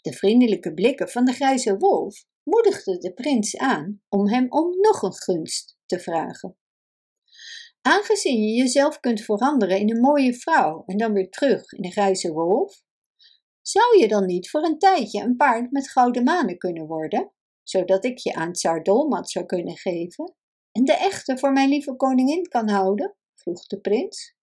De 0.00 0.12
vriendelijke 0.12 0.74
blikken 0.74 1.08
van 1.08 1.24
de 1.24 1.32
grijze 1.32 1.76
wolf 1.76 2.24
moedigden 2.42 3.00
de 3.00 3.12
prins 3.12 3.56
aan 3.56 4.02
om 4.08 4.28
hem 4.28 4.46
om 4.48 4.80
nog 4.80 5.02
een 5.02 5.14
gunst 5.14 5.78
te 5.86 6.00
vragen. 6.00 6.56
Aangezien 7.80 8.42
je 8.42 8.54
jezelf 8.54 9.00
kunt 9.00 9.20
veranderen 9.20 9.78
in 9.78 9.90
een 9.90 10.00
mooie 10.00 10.34
vrouw 10.34 10.82
en 10.86 10.96
dan 10.96 11.12
weer 11.12 11.30
terug 11.30 11.72
in 11.72 11.82
de 11.82 11.90
grijze 11.90 12.32
wolf, 12.32 12.82
zou 13.62 13.98
je 13.98 14.08
dan 14.08 14.26
niet 14.26 14.50
voor 14.50 14.62
een 14.62 14.78
tijdje 14.78 15.22
een 15.22 15.36
paard 15.36 15.70
met 15.70 15.90
gouden 15.90 16.24
manen 16.24 16.58
kunnen 16.58 16.86
worden, 16.86 17.32
zodat 17.62 18.04
ik 18.04 18.18
je 18.18 18.34
aan 18.34 18.52
Tsar 18.52 18.82
Dolmat 18.82 19.30
zou 19.30 19.46
kunnen 19.46 19.76
geven 19.76 20.34
en 20.72 20.84
de 20.84 20.96
echte 20.96 21.38
voor 21.38 21.52
mijn 21.52 21.68
lieve 21.68 21.96
koningin 21.96 22.48
kan 22.48 22.68
houden? 22.68 23.16
vroeg 23.34 23.66
de 23.66 23.80
prins. 23.80 24.34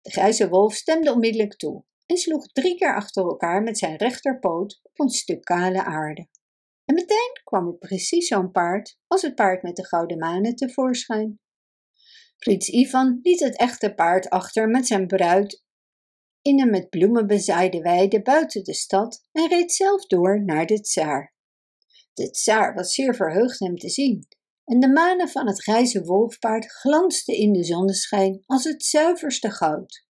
De 0.00 0.10
grijze 0.10 0.48
wolf 0.48 0.74
stemde 0.74 1.12
onmiddellijk 1.12 1.56
toe 1.56 1.84
en 2.10 2.16
sloeg 2.16 2.46
drie 2.46 2.76
keer 2.76 2.94
achter 2.94 3.22
elkaar 3.22 3.62
met 3.62 3.78
zijn 3.78 3.96
rechterpoot 3.96 4.80
op 4.82 5.00
een 5.00 5.08
stuk 5.08 5.44
kale 5.44 5.84
aarde. 5.84 6.28
En 6.84 6.94
meteen 6.94 7.40
kwam 7.44 7.66
er 7.66 7.78
precies 7.78 8.26
zo'n 8.26 8.50
paard 8.50 8.98
als 9.06 9.22
het 9.22 9.34
paard 9.34 9.62
met 9.62 9.76
de 9.76 9.86
gouden 9.86 10.18
manen 10.18 10.54
tevoorschijn. 10.54 11.40
Prins 12.38 12.68
Ivan 12.68 13.18
liet 13.22 13.40
het 13.40 13.56
echte 13.56 13.94
paard 13.94 14.28
achter 14.28 14.68
met 14.68 14.86
zijn 14.86 15.06
bruid 15.06 15.64
in 16.42 16.60
een 16.60 16.70
met 16.70 16.88
bloemen 16.88 17.26
bezaaide 17.26 17.80
weide 17.80 18.22
buiten 18.22 18.64
de 18.64 18.74
stad 18.74 19.24
en 19.32 19.48
reed 19.48 19.72
zelf 19.72 20.06
door 20.06 20.44
naar 20.44 20.66
de 20.66 20.80
tsaar. 20.80 21.34
De 22.12 22.30
tsaar 22.30 22.74
was 22.74 22.94
zeer 22.94 23.14
verheugd 23.14 23.58
hem 23.58 23.76
te 23.76 23.88
zien 23.88 24.26
en 24.64 24.80
de 24.80 24.88
manen 24.88 25.28
van 25.28 25.46
het 25.46 25.62
grijze 25.62 26.04
wolfpaard 26.04 26.66
glansden 26.66 27.36
in 27.36 27.52
de 27.52 27.64
zonneschijn 27.64 28.42
als 28.46 28.64
het 28.64 28.84
zuiverste 28.84 29.50
goud. 29.50 30.08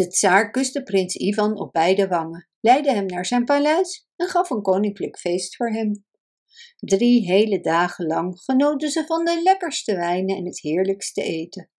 De 0.00 0.08
tsaar 0.08 0.50
kuste 0.50 0.82
prins 0.82 1.14
Ivan 1.14 1.58
op 1.58 1.72
beide 1.72 2.08
wangen, 2.08 2.48
leidde 2.60 2.92
hem 2.92 3.06
naar 3.06 3.26
zijn 3.26 3.44
paleis 3.44 4.08
en 4.16 4.26
gaf 4.26 4.50
een 4.50 4.62
koninklijk 4.62 5.18
feest 5.18 5.56
voor 5.56 5.70
hem. 5.70 6.04
Drie 6.76 7.26
hele 7.26 7.60
dagen 7.60 8.06
lang 8.06 8.40
genoten 8.40 8.90
ze 8.90 9.04
van 9.06 9.24
de 9.24 9.40
lekkerste 9.42 9.94
wijnen 9.94 10.36
en 10.36 10.44
het 10.44 10.60
heerlijkste 10.60 11.22
eten. 11.22 11.70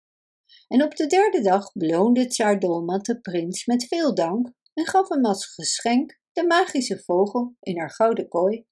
En 0.68 0.84
op 0.84 0.96
de 0.96 1.08
derde 1.08 1.42
dag 1.42 1.72
beloonde 1.74 2.28
tsaar 2.28 2.60
Dolmat 2.60 3.06
de 3.06 3.22
prins 3.22 3.66
met 3.66 3.88
veel 3.88 4.16
dank 4.16 4.54
en 4.74 4.88
gaf 4.88 5.10
hem 5.10 5.26
als 5.26 5.54
geschenk 5.54 6.20
de 6.32 6.46
magische 6.46 7.04
vogel 7.06 7.56
in 7.60 7.80
haar 7.80 7.92
gouden 7.92 8.28
kooi. 8.28 8.66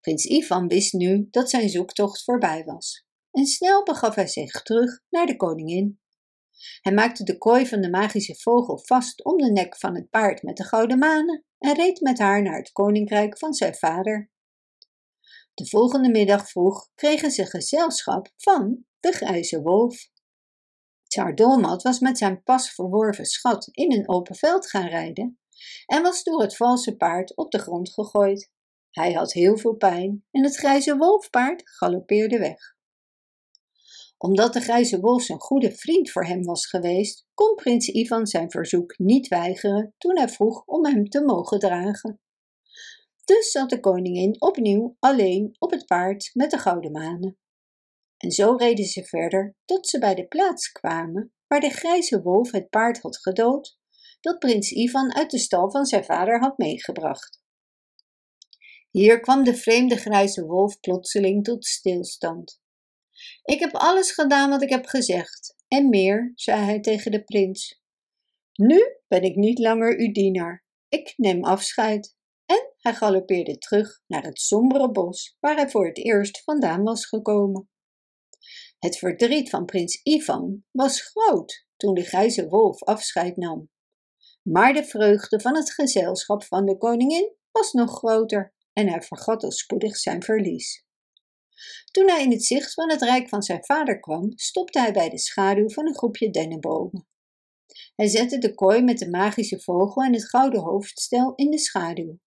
Prins 0.00 0.24
Ivan 0.24 0.68
wist 0.68 0.92
nu 0.92 1.28
dat 1.30 1.50
zijn 1.50 1.68
zoektocht 1.68 2.24
voorbij 2.24 2.64
was 2.64 3.06
en 3.30 3.46
snel 3.46 3.82
begaf 3.82 4.14
hij 4.14 4.26
zich 4.26 4.62
terug 4.62 5.00
naar 5.08 5.26
de 5.26 5.36
koningin. 5.36 6.02
Hij 6.80 6.92
maakte 6.92 7.24
de 7.24 7.38
kooi 7.38 7.66
van 7.66 7.80
de 7.80 7.90
magische 7.90 8.34
vogel 8.34 8.78
vast 8.78 9.24
om 9.24 9.36
de 9.36 9.52
nek 9.52 9.76
van 9.76 9.94
het 9.94 10.10
paard 10.10 10.42
met 10.42 10.56
de 10.56 10.64
gouden 10.64 10.98
manen 10.98 11.44
en 11.58 11.74
reed 11.74 12.00
met 12.00 12.18
haar 12.18 12.42
naar 12.42 12.56
het 12.56 12.72
koninkrijk 12.72 13.38
van 13.38 13.54
zijn 13.54 13.74
vader. 13.74 14.30
De 15.54 15.66
volgende 15.66 16.10
middag 16.10 16.50
vroeg 16.50 16.88
kregen 16.94 17.30
ze 17.30 17.46
gezelschap 17.46 18.32
van 18.36 18.84
de 19.00 19.12
grijze 19.12 19.62
wolf. 19.62 20.08
Tsar 21.06 21.34
Dolmat 21.34 21.82
was 21.82 21.98
met 21.98 22.18
zijn 22.18 22.42
pas 22.42 22.70
verworven 22.70 23.24
schat 23.24 23.68
in 23.70 23.92
een 23.92 24.08
open 24.08 24.34
veld 24.34 24.70
gaan 24.70 24.88
rijden 24.88 25.38
en 25.86 26.02
was 26.02 26.22
door 26.22 26.40
het 26.40 26.56
valse 26.56 26.96
paard 26.96 27.36
op 27.36 27.50
de 27.50 27.58
grond 27.58 27.92
gegooid. 27.92 28.52
Hij 28.90 29.12
had 29.12 29.32
heel 29.32 29.58
veel 29.58 29.74
pijn 29.74 30.24
en 30.30 30.44
het 30.44 30.56
grijze 30.56 30.96
wolfpaard 30.96 31.62
galoppeerde 31.64 32.38
weg 32.38 32.74
omdat 34.24 34.52
de 34.52 34.60
grijze 34.60 35.00
wolf 35.00 35.28
een 35.28 35.40
goede 35.40 35.72
vriend 35.72 36.10
voor 36.10 36.24
hem 36.24 36.42
was 36.42 36.66
geweest, 36.66 37.26
kon 37.34 37.54
prins 37.54 37.88
Ivan 37.88 38.26
zijn 38.26 38.50
verzoek 38.50 38.98
niet 38.98 39.28
weigeren 39.28 39.94
toen 39.98 40.18
hij 40.18 40.28
vroeg 40.28 40.64
om 40.64 40.86
hem 40.86 41.08
te 41.08 41.24
mogen 41.24 41.58
dragen. 41.58 42.20
Dus 43.24 43.50
zat 43.50 43.70
de 43.70 43.80
koningin 43.80 44.40
opnieuw 44.40 44.96
alleen 44.98 45.56
op 45.58 45.70
het 45.70 45.86
paard 45.86 46.30
met 46.32 46.50
de 46.50 46.58
gouden 46.58 46.92
manen. 46.92 47.38
En 48.16 48.30
zo 48.30 48.54
reden 48.56 48.84
ze 48.84 49.04
verder 49.04 49.56
tot 49.64 49.88
ze 49.88 49.98
bij 49.98 50.14
de 50.14 50.26
plaats 50.26 50.72
kwamen 50.72 51.32
waar 51.46 51.60
de 51.60 51.70
grijze 51.70 52.22
wolf 52.22 52.50
het 52.50 52.68
paard 52.68 53.00
had 53.00 53.16
gedood 53.16 53.78
dat 54.20 54.38
prins 54.38 54.70
Ivan 54.70 55.14
uit 55.14 55.30
de 55.30 55.38
stal 55.38 55.70
van 55.70 55.84
zijn 55.84 56.04
vader 56.04 56.40
had 56.40 56.58
meegebracht. 56.58 57.42
Hier 58.90 59.20
kwam 59.20 59.44
de 59.44 59.54
vreemde 59.54 59.96
grijze 59.96 60.44
wolf 60.44 60.80
plotseling 60.80 61.44
tot 61.44 61.66
stilstand. 61.66 62.62
Ik 63.42 63.60
heb 63.60 63.74
alles 63.74 64.10
gedaan 64.12 64.50
wat 64.50 64.62
ik 64.62 64.70
heb 64.70 64.86
gezegd, 64.86 65.56
en 65.68 65.88
meer, 65.88 66.32
zei 66.34 66.64
hij 66.64 66.80
tegen 66.80 67.10
de 67.10 67.24
prins. 67.24 67.82
Nu 68.52 68.98
ben 69.08 69.22
ik 69.22 69.36
niet 69.36 69.58
langer 69.58 69.98
uw 69.98 70.12
dienaar. 70.12 70.64
Ik 70.88 71.14
neem 71.16 71.44
afscheid. 71.44 72.16
En 72.46 72.72
hij 72.76 72.94
galoppeerde 72.94 73.58
terug 73.58 74.02
naar 74.06 74.22
het 74.22 74.40
sombere 74.40 74.90
bos 74.90 75.36
waar 75.40 75.56
hij 75.56 75.70
voor 75.70 75.86
het 75.86 75.98
eerst 75.98 76.42
vandaan 76.42 76.82
was 76.82 77.06
gekomen. 77.06 77.68
Het 78.78 78.98
verdriet 78.98 79.50
van 79.50 79.64
prins 79.64 80.00
Ivan 80.02 80.64
was 80.70 81.00
groot 81.00 81.66
toen 81.76 81.94
de 81.94 82.02
grijze 82.02 82.48
wolf 82.48 82.82
afscheid 82.82 83.36
nam. 83.36 83.70
Maar 84.42 84.72
de 84.72 84.84
vreugde 84.84 85.40
van 85.40 85.56
het 85.56 85.72
gezelschap 85.72 86.44
van 86.44 86.64
de 86.64 86.78
koningin 86.78 87.36
was 87.50 87.72
nog 87.72 87.90
groter 87.90 88.54
en 88.72 88.88
hij 88.88 89.02
vergat 89.02 89.42
al 89.42 89.52
spoedig 89.52 89.96
zijn 89.96 90.22
verlies. 90.22 90.84
Toen 91.90 92.08
hij 92.08 92.22
in 92.22 92.30
het 92.30 92.44
zicht 92.44 92.74
van 92.74 92.90
het 92.90 93.02
rijk 93.02 93.28
van 93.28 93.42
zijn 93.42 93.64
vader 93.64 94.00
kwam, 94.00 94.32
stopte 94.34 94.80
hij 94.80 94.92
bij 94.92 95.08
de 95.08 95.18
schaduw 95.18 95.68
van 95.68 95.86
een 95.86 95.96
groepje 95.96 96.30
dennenbomen. 96.30 97.06
Hij 97.94 98.06
zette 98.06 98.38
de 98.38 98.54
kooi 98.54 98.82
met 98.82 98.98
de 98.98 99.10
magische 99.10 99.60
vogel 99.60 100.02
en 100.02 100.12
het 100.12 100.28
gouden 100.28 100.60
hoofdstel 100.60 101.32
in 101.34 101.50
de 101.50 101.58
schaduw. 101.58 102.18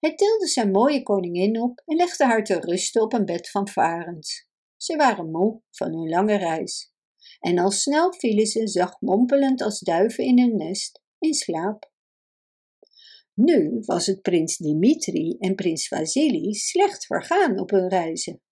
Hij 0.00 0.14
tilde 0.14 0.46
zijn 0.46 0.70
mooie 0.70 1.02
koningin 1.02 1.60
op 1.60 1.82
en 1.84 1.96
legde 1.96 2.24
haar 2.24 2.44
te 2.44 2.60
rusten 2.60 3.02
op 3.02 3.12
een 3.12 3.24
bed 3.24 3.50
van 3.50 3.68
varens. 3.68 4.48
Ze 4.76 4.96
waren 4.96 5.30
moe 5.30 5.62
van 5.70 5.92
hun 5.92 6.08
lange 6.08 6.36
reis. 6.36 6.92
En 7.40 7.58
al 7.58 7.70
snel 7.70 8.12
vielen 8.12 8.46
ze, 8.46 8.68
zacht 8.68 9.00
mompelend 9.00 9.62
als 9.62 9.78
duiven 9.78 10.24
in 10.24 10.38
hun 10.38 10.56
nest, 10.56 11.00
in 11.18 11.34
slaap. 11.34 11.91
Nu 13.34 13.80
was 13.84 14.06
het 14.06 14.22
prins 14.22 14.56
Dimitri 14.56 15.36
en 15.38 15.54
prins 15.54 15.88
Vasili 15.88 16.54
slecht 16.54 17.06
vergaan 17.06 17.58
op 17.58 17.70
hun 17.70 17.88
reizen. 17.88 18.42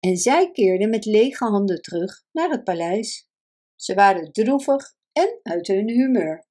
En 0.00 0.16
zij 0.16 0.50
keerden 0.50 0.90
met 0.90 1.04
lege 1.04 1.44
handen 1.44 1.82
terug 1.82 2.24
naar 2.32 2.50
het 2.50 2.64
paleis. 2.64 3.28
Ze 3.74 3.94
waren 3.94 4.32
droevig 4.32 4.94
en 5.12 5.40
uit 5.42 5.66
hun 5.66 5.88
humeur. 5.88 6.46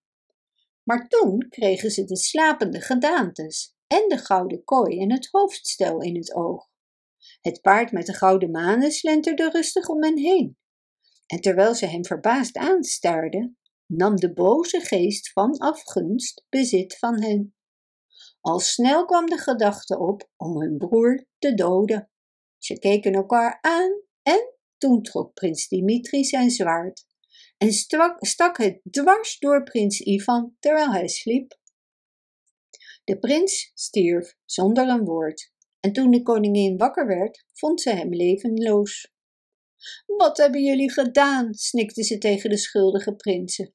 Maar 0.84 1.08
toen 1.08 1.48
kregen 1.50 1.92
ze 1.92 2.04
de 2.04 2.18
slapende 2.18 2.82
gedaantes 2.82 3.76
en 3.88 4.06
de 4.08 4.18
gouden 4.18 4.64
kooi 4.64 5.00
en 5.00 5.12
het 5.12 5.28
hoofdstel 5.32 6.02
in 6.02 6.16
het 6.16 6.34
oog. 6.34 6.70
Het 7.42 7.62
paard 7.62 7.92
met 7.92 8.06
de 8.06 8.14
gouden 8.14 8.52
manen 8.52 8.92
slenterde 8.92 9.50
rustig 9.50 9.88
om 9.88 10.04
hen 10.04 10.18
heen. 10.18 10.58
En 11.26 11.42
terwijl 11.42 11.76
ze 11.76 11.86
hem 11.86 12.06
verbaasd 12.06 12.58
aanstaarden, 12.58 13.58
nam 13.88 14.16
de 14.16 14.34
boze 14.34 14.80
geest 14.80 15.32
van 15.32 15.58
afgunst 15.58 16.46
bezit 16.50 16.98
van 16.98 17.22
hen. 17.22 17.56
Al 18.42 18.60
snel 18.60 19.06
kwam 19.06 19.26
de 19.26 19.38
gedachte 19.38 20.00
op 20.00 20.30
om 20.38 20.62
hun 20.62 20.78
broer 20.78 21.26
te 21.38 21.54
doden. 21.54 22.10
Ze 22.58 22.80
keken 22.80 23.14
elkaar 23.14 23.58
aan 23.62 24.02
en 24.22 24.54
toen 24.78 25.02
trok 25.02 25.34
prins 25.34 25.68
Dimitri 25.68 26.24
zijn 26.24 26.50
zwaard 26.50 27.06
en 27.58 27.72
stak 28.20 28.58
het 28.58 28.80
dwars 28.92 29.40
door 29.40 29.64
prins 29.64 30.00
Ivan 30.00 30.56
terwijl 30.60 30.92
hij 30.92 31.08
sliep. 31.08 31.60
De 33.04 33.20
prins 33.20 33.72
stierf 33.74 34.36
zonder 34.46 34.88
een 34.88 35.06
woord 35.06 35.52
en 35.80 35.94
toen 35.94 36.12
de 36.12 36.22
koningin 36.22 36.78
wakker 36.78 37.08
werd, 37.08 37.46
vond 37.54 37.82
ze 37.82 37.90
hem 37.90 38.10
levenloos. 38.10 39.13
Wat 40.06 40.38
hebben 40.38 40.64
jullie 40.64 40.92
gedaan? 40.92 41.54
snikte 41.54 42.04
ze 42.04 42.18
tegen 42.18 42.50
de 42.50 42.58
schuldige 42.58 43.16
prinsen. 43.16 43.74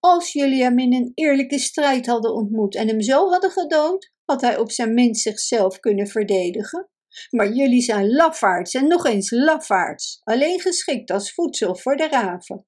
Als 0.00 0.32
jullie 0.32 0.62
hem 0.62 0.78
in 0.78 0.94
een 0.94 1.12
eerlijke 1.14 1.58
strijd 1.58 2.06
hadden 2.06 2.34
ontmoet 2.34 2.74
en 2.74 2.88
hem 2.88 3.00
zo 3.00 3.30
hadden 3.30 3.50
gedood, 3.50 4.12
had 4.24 4.40
hij 4.40 4.58
op 4.58 4.70
zijn 4.70 4.94
minst 4.94 5.22
zichzelf 5.22 5.78
kunnen 5.78 6.06
verdedigen. 6.06 6.90
Maar 7.30 7.52
jullie 7.52 7.82
zijn 7.82 8.12
lafaards 8.12 8.74
en 8.74 8.86
nog 8.86 9.06
eens 9.06 9.30
lafaards, 9.30 10.20
alleen 10.24 10.60
geschikt 10.60 11.10
als 11.10 11.34
voedsel 11.34 11.76
voor 11.76 11.96
de 11.96 12.08
raven. 12.08 12.66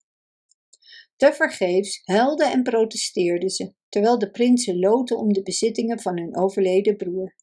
Tevergeefs 1.17 2.01
huilden 2.05 2.51
en 2.51 2.63
protesteerden 2.63 3.51
ze, 3.51 3.75
terwijl 3.89 4.19
de 4.19 4.31
prinsen 4.31 4.79
loten 4.79 5.17
om 5.17 5.33
de 5.33 5.43
bezittingen 5.43 6.01
van 6.01 6.19
hun 6.19 6.37
overleden 6.37 6.97
broer. 6.97 7.35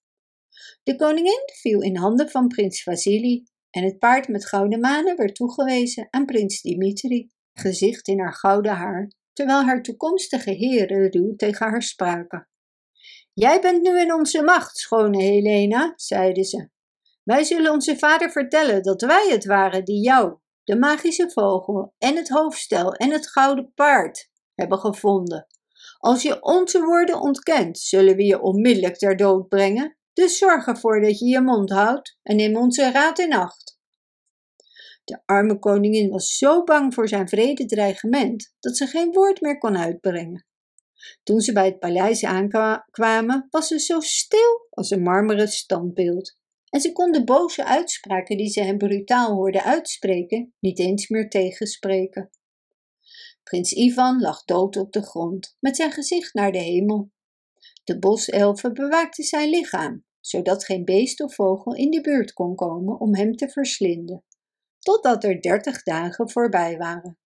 De 0.83 0.95
koningin 0.95 1.41
viel 1.61 1.81
in 1.81 1.95
handen 1.95 2.29
van 2.29 2.47
prins 2.47 2.83
Vasili 2.83 3.43
en 3.71 3.83
het 3.83 3.99
paard 3.99 4.27
met 4.27 4.47
gouden 4.47 4.79
manen 4.79 5.17
werd 5.17 5.35
toegewezen 5.35 6.07
aan 6.09 6.25
prins 6.25 6.61
Dimitri, 6.61 7.31
gezicht 7.53 8.07
in 8.07 8.19
haar 8.19 8.33
gouden 8.33 8.75
haar, 8.75 9.11
terwijl 9.33 9.63
haar 9.63 9.81
toekomstige 9.81 10.51
heren 10.51 11.11
ruw 11.11 11.35
tegen 11.35 11.67
haar 11.69 11.81
spraken. 11.81 12.49
Jij 13.33 13.61
bent 13.61 13.81
nu 13.81 13.99
in 13.99 14.13
onze 14.13 14.43
macht, 14.43 14.77
schone 14.77 15.23
Helena, 15.23 15.93
zeiden 15.95 16.43
ze. 16.43 16.69
Wij 17.23 17.43
zullen 17.43 17.71
onze 17.71 17.97
vader 17.97 18.31
vertellen 18.31 18.83
dat 18.83 19.01
wij 19.01 19.27
het 19.29 19.45
waren 19.45 19.85
die 19.85 20.03
jou, 20.03 20.37
de 20.63 20.77
magische 20.77 21.31
vogel 21.31 21.93
en 21.97 22.15
het 22.15 22.29
hoofdstel 22.29 22.93
en 22.93 23.11
het 23.11 23.27
gouden 23.27 23.71
paard 23.73 24.29
hebben 24.55 24.77
gevonden. 24.77 25.47
Als 25.97 26.21
je 26.21 26.41
onze 26.41 26.81
woorden 26.81 27.19
ontkent, 27.19 27.79
zullen 27.79 28.15
we 28.15 28.23
je 28.23 28.41
onmiddellijk 28.41 28.97
ter 28.97 29.15
dood 29.15 29.47
brengen. 29.47 29.97
Dus 30.13 30.37
zorg 30.37 30.67
ervoor 30.67 31.01
dat 31.01 31.19
je 31.19 31.25
je 31.25 31.41
mond 31.41 31.69
houdt 31.69 32.17
en 32.23 32.35
neem 32.35 32.55
onze 32.55 32.91
raad 32.91 33.19
in 33.19 33.33
acht. 33.33 33.79
De 35.03 35.21
arme 35.25 35.59
koningin 35.59 36.09
was 36.09 36.37
zo 36.37 36.63
bang 36.63 36.93
voor 36.93 37.07
zijn 37.07 37.29
vrede 37.29 37.65
dreigement 37.65 38.53
dat 38.59 38.77
ze 38.77 38.87
geen 38.87 39.11
woord 39.11 39.41
meer 39.41 39.57
kon 39.57 39.77
uitbrengen. 39.77 40.45
Toen 41.23 41.41
ze 41.41 41.53
bij 41.53 41.65
het 41.65 41.79
paleis 41.79 42.25
aankwamen, 42.25 43.47
was 43.49 43.67
ze 43.67 43.79
zo 43.79 43.99
stil 43.99 44.67
als 44.69 44.89
een 44.89 45.03
marmeren 45.03 45.47
standbeeld 45.47 46.39
en 46.71 46.81
ze 46.81 46.91
kon 46.91 47.11
de 47.11 47.23
boze 47.23 47.65
uitspraken 47.65 48.37
die 48.37 48.49
ze 48.49 48.61
hem 48.61 48.77
brutaal 48.77 49.33
hoorde 49.33 49.63
uitspreken 49.63 50.53
niet 50.59 50.79
eens 50.79 51.07
meer 51.07 51.29
tegenspreken. 51.29 52.29
Prins 53.43 53.71
Ivan 53.71 54.21
lag 54.21 54.43
dood 54.43 54.77
op 54.77 54.91
de 54.91 55.01
grond, 55.01 55.55
met 55.59 55.75
zijn 55.75 55.91
gezicht 55.91 56.33
naar 56.33 56.51
de 56.51 56.57
hemel. 56.57 57.11
De 57.83 57.99
boselfen 57.99 58.73
bewaakten 58.73 59.23
zijn 59.23 59.49
lichaam, 59.49 60.05
zodat 60.19 60.65
geen 60.65 60.85
beest 60.85 61.21
of 61.21 61.35
vogel 61.35 61.75
in 61.75 61.91
de 61.91 62.01
buurt 62.01 62.33
kon 62.33 62.55
komen 62.55 62.99
om 62.99 63.15
hem 63.15 63.35
te 63.35 63.49
verslinden, 63.49 64.23
totdat 64.79 65.23
er 65.23 65.41
dertig 65.41 65.83
dagen 65.83 66.29
voorbij 66.29 66.77
waren. 66.77 67.17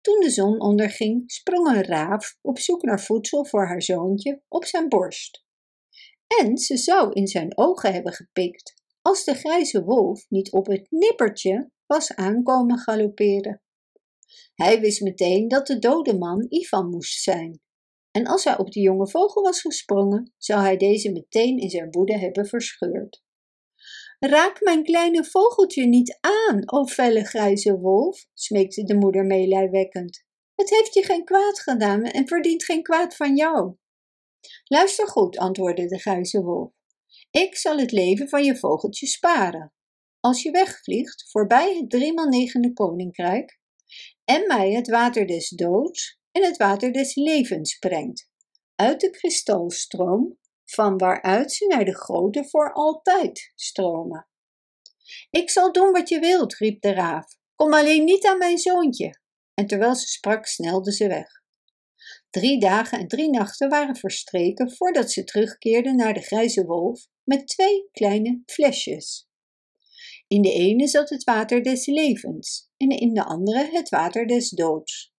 Toen 0.00 0.20
de 0.20 0.30
zon 0.30 0.60
onderging, 0.60 1.30
sprong 1.30 1.68
een 1.68 1.84
raaf 1.84 2.38
op 2.40 2.58
zoek 2.58 2.82
naar 2.82 3.00
voedsel 3.00 3.44
voor 3.44 3.66
haar 3.66 3.82
zoontje 3.82 4.42
op 4.48 4.64
zijn 4.64 4.88
borst. 4.88 5.44
En 6.40 6.58
ze 6.58 6.76
zou 6.76 7.12
in 7.12 7.26
zijn 7.26 7.56
ogen 7.56 7.92
hebben 7.92 8.12
gepikt 8.12 8.74
als 9.02 9.24
de 9.24 9.34
grijze 9.34 9.84
wolf 9.84 10.26
niet 10.28 10.52
op 10.52 10.66
het 10.66 10.86
nippertje 10.90 11.70
was 11.86 12.14
aankomen 12.14 12.78
galopperen. 12.78 13.62
Hij 14.54 14.80
wist 14.80 15.00
meteen 15.00 15.48
dat 15.48 15.66
de 15.66 15.78
dode 15.78 16.18
man 16.18 16.46
Ivan 16.48 16.90
moest 16.90 17.22
zijn. 17.22 17.60
En 18.12 18.26
als 18.26 18.44
hij 18.44 18.58
op 18.58 18.70
de 18.70 18.80
jonge 18.80 19.08
vogel 19.08 19.42
was 19.42 19.60
gesprongen, 19.60 20.32
zou 20.38 20.60
hij 20.60 20.76
deze 20.76 21.12
meteen 21.12 21.58
in 21.58 21.70
zijn 21.70 21.90
woede 21.90 22.18
hebben 22.18 22.46
verscheurd. 22.46 23.22
Raak 24.18 24.60
mijn 24.60 24.82
kleine 24.82 25.24
vogeltje 25.24 25.86
niet 25.86 26.18
aan, 26.20 26.62
o 26.72 26.84
felle 26.86 27.24
grijze 27.24 27.78
wolf, 27.78 28.26
smeekte 28.34 28.82
de 28.82 28.94
moeder 28.94 29.24
meelijwekkend. 29.24 30.24
Het 30.54 30.70
heeft 30.70 30.94
je 30.94 31.04
geen 31.04 31.24
kwaad 31.24 31.60
gedaan 31.60 32.02
en 32.02 32.28
verdient 32.28 32.64
geen 32.64 32.82
kwaad 32.82 33.16
van 33.16 33.36
jou. 33.36 33.76
Luister 34.64 35.08
goed, 35.08 35.38
antwoordde 35.38 35.86
de 35.86 35.98
grijze 35.98 36.42
wolf. 36.42 36.72
Ik 37.30 37.56
zal 37.56 37.78
het 37.78 37.92
leven 37.92 38.28
van 38.28 38.44
je 38.44 38.56
vogeltje 38.56 39.06
sparen. 39.06 39.72
Als 40.20 40.42
je 40.42 40.50
wegvliegt 40.50 41.30
voorbij 41.30 41.76
het 41.76 41.90
driemaal 41.90 42.28
negende 42.28 42.72
koninkrijk 42.72 43.60
en 44.24 44.46
mij 44.46 44.72
het 44.72 44.88
water 44.88 45.26
des 45.26 45.48
doods 45.48 46.20
en 46.32 46.44
het 46.44 46.56
water 46.56 46.92
des 46.92 47.14
levens 47.14 47.78
brengt, 47.78 48.28
uit 48.74 49.00
de 49.00 49.10
kristalstroom 49.10 50.38
van 50.64 50.98
waaruit 50.98 51.52
ze 51.52 51.66
naar 51.66 51.84
de 51.84 51.96
grote 51.96 52.48
voor 52.48 52.72
altijd 52.72 53.52
stromen. 53.54 54.26
Ik 55.30 55.50
zal 55.50 55.72
doen 55.72 55.92
wat 55.92 56.08
je 56.08 56.18
wilt, 56.20 56.54
riep 56.54 56.80
de 56.80 56.92
raaf. 56.92 57.36
Kom 57.54 57.74
alleen 57.74 58.04
niet 58.04 58.26
aan 58.26 58.38
mijn 58.38 58.58
zoontje. 58.58 59.20
En 59.54 59.66
terwijl 59.66 59.94
ze 59.94 60.06
sprak, 60.06 60.46
snelde 60.46 60.92
ze 60.92 61.08
weg. 61.08 61.40
Drie 62.30 62.60
dagen 62.60 62.98
en 62.98 63.08
drie 63.08 63.30
nachten 63.30 63.68
waren 63.68 63.96
verstreken 63.96 64.72
voordat 64.72 65.12
ze 65.12 65.24
terugkeerde 65.24 65.92
naar 65.92 66.14
de 66.14 66.20
grijze 66.20 66.64
wolf 66.64 67.06
met 67.24 67.48
twee 67.48 67.88
kleine 67.92 68.42
flesjes. 68.46 69.28
In 70.26 70.42
de 70.42 70.52
ene 70.52 70.86
zat 70.86 71.10
het 71.10 71.24
water 71.24 71.62
des 71.62 71.86
levens 71.86 72.70
en 72.76 72.88
in 72.88 73.14
de 73.14 73.24
andere 73.24 73.68
het 73.72 73.88
water 73.88 74.26
des 74.26 74.50
doods. 74.50 75.11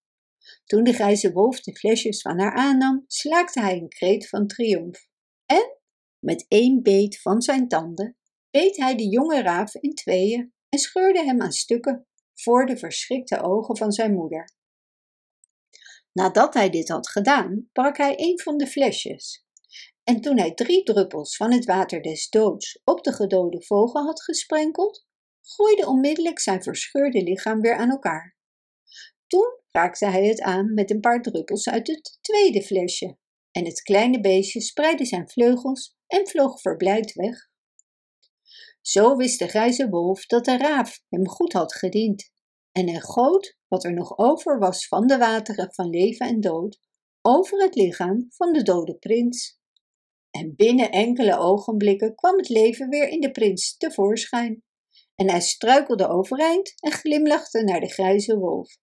Toen 0.65 0.84
de 0.84 0.93
grijze 0.93 1.32
wolf 1.32 1.62
de 1.62 1.76
flesjes 1.76 2.21
van 2.21 2.39
haar 2.39 2.54
aannam, 2.56 3.04
slaakte 3.08 3.60
hij 3.62 3.78
een 3.78 3.89
kreet 3.89 4.30
van 4.30 4.47
triomf. 4.47 5.08
En, 5.45 5.78
met 6.19 6.45
één 6.47 6.82
beet 6.82 7.21
van 7.21 7.41
zijn 7.41 7.67
tanden, 7.67 8.17
beet 8.49 8.78
hij 8.78 8.95
de 8.95 9.08
jonge 9.10 9.41
raaf 9.41 9.76
in 9.76 9.93
tweeën 9.93 10.54
en 10.69 10.80
scheurde 10.80 11.23
hem 11.23 11.41
aan 11.41 11.52
stukken 11.52 12.08
voor 12.34 12.65
de 12.65 12.78
verschrikte 12.78 13.41
ogen 13.41 13.78
van 13.78 13.91
zijn 13.91 14.13
moeder. 14.13 14.52
Nadat 16.12 16.54
hij 16.54 16.69
dit 16.69 16.89
had 16.89 17.10
gedaan, 17.10 17.69
brak 17.71 17.97
hij 17.97 18.13
een 18.17 18.39
van 18.39 18.58
de 18.58 18.67
flesjes. 18.67 19.45
En 20.04 20.21
toen 20.21 20.38
hij 20.38 20.54
drie 20.54 20.84
druppels 20.84 21.36
van 21.36 21.52
het 21.52 21.65
water 21.65 22.02
des 22.02 22.30
doods 22.30 22.82
op 22.84 23.04
de 23.04 23.13
gedode 23.13 23.63
vogel 23.63 24.04
had 24.04 24.23
gesprenkeld, 24.23 25.06
groeide 25.41 25.88
onmiddellijk 25.88 26.39
zijn 26.39 26.63
verscheurde 26.63 27.23
lichaam 27.23 27.62
weer 27.62 27.76
aan 27.76 27.89
elkaar. 27.89 28.36
Toen 29.34 29.60
raakte 29.72 30.06
hij 30.06 30.26
het 30.26 30.41
aan 30.41 30.74
met 30.74 30.91
een 30.91 31.00
paar 31.00 31.22
druppels 31.22 31.69
uit 31.69 31.88
het 31.88 32.17
tweede 32.22 32.62
flesje, 32.62 33.17
en 33.52 33.65
het 33.65 33.82
kleine 33.82 34.19
beestje 34.19 34.62
spreidde 34.62 35.06
zijn 35.06 35.30
vleugels 35.30 35.96
en 36.08 36.28
vloog 36.28 36.62
verblijd 36.62 37.13
weg. 37.13 37.50
Zo 38.82 39.15
wist 39.15 39.39
de 39.39 39.48
grijze 39.48 39.89
wolf 39.89 40.26
dat 40.26 40.46
de 40.46 40.58
raaf 40.58 41.00
hem 41.10 41.28
goed 41.28 41.54
had 41.54 41.74
gediend, 41.74 42.32
en 42.72 42.89
hij 42.89 43.00
goot 43.00 43.58
wat 43.67 43.84
er 43.84 43.93
nog 43.93 44.17
over 44.17 44.60
was 44.60 44.88
van 44.88 45.08
de 45.08 45.17
wateren 45.17 45.74
van 45.74 45.89
leven 45.89 46.28
en 46.28 46.39
dood 46.39 46.80
over 47.22 47.62
het 47.62 47.76
lichaam 47.76 48.26
van 48.30 48.54
de 48.54 48.63
dode 48.63 48.96
prins. 48.96 49.60
En 50.32 50.56
binnen 50.56 50.91
enkele 50.91 51.38
ogenblikken 51.38 52.15
kwam 52.15 52.38
het 52.38 52.50
leven 52.50 52.89
weer 52.89 53.08
in 53.08 53.19
de 53.19 53.32
prins 53.32 53.78
tevoorschijn. 53.78 54.63
En 55.15 55.30
hij 55.30 55.41
struikelde 55.41 56.08
overeind 56.08 56.74
en 56.80 56.91
glimlachte 56.91 57.63
naar 57.63 57.80
de 57.80 57.89
grijze 57.89 58.38
wolf. 58.38 58.82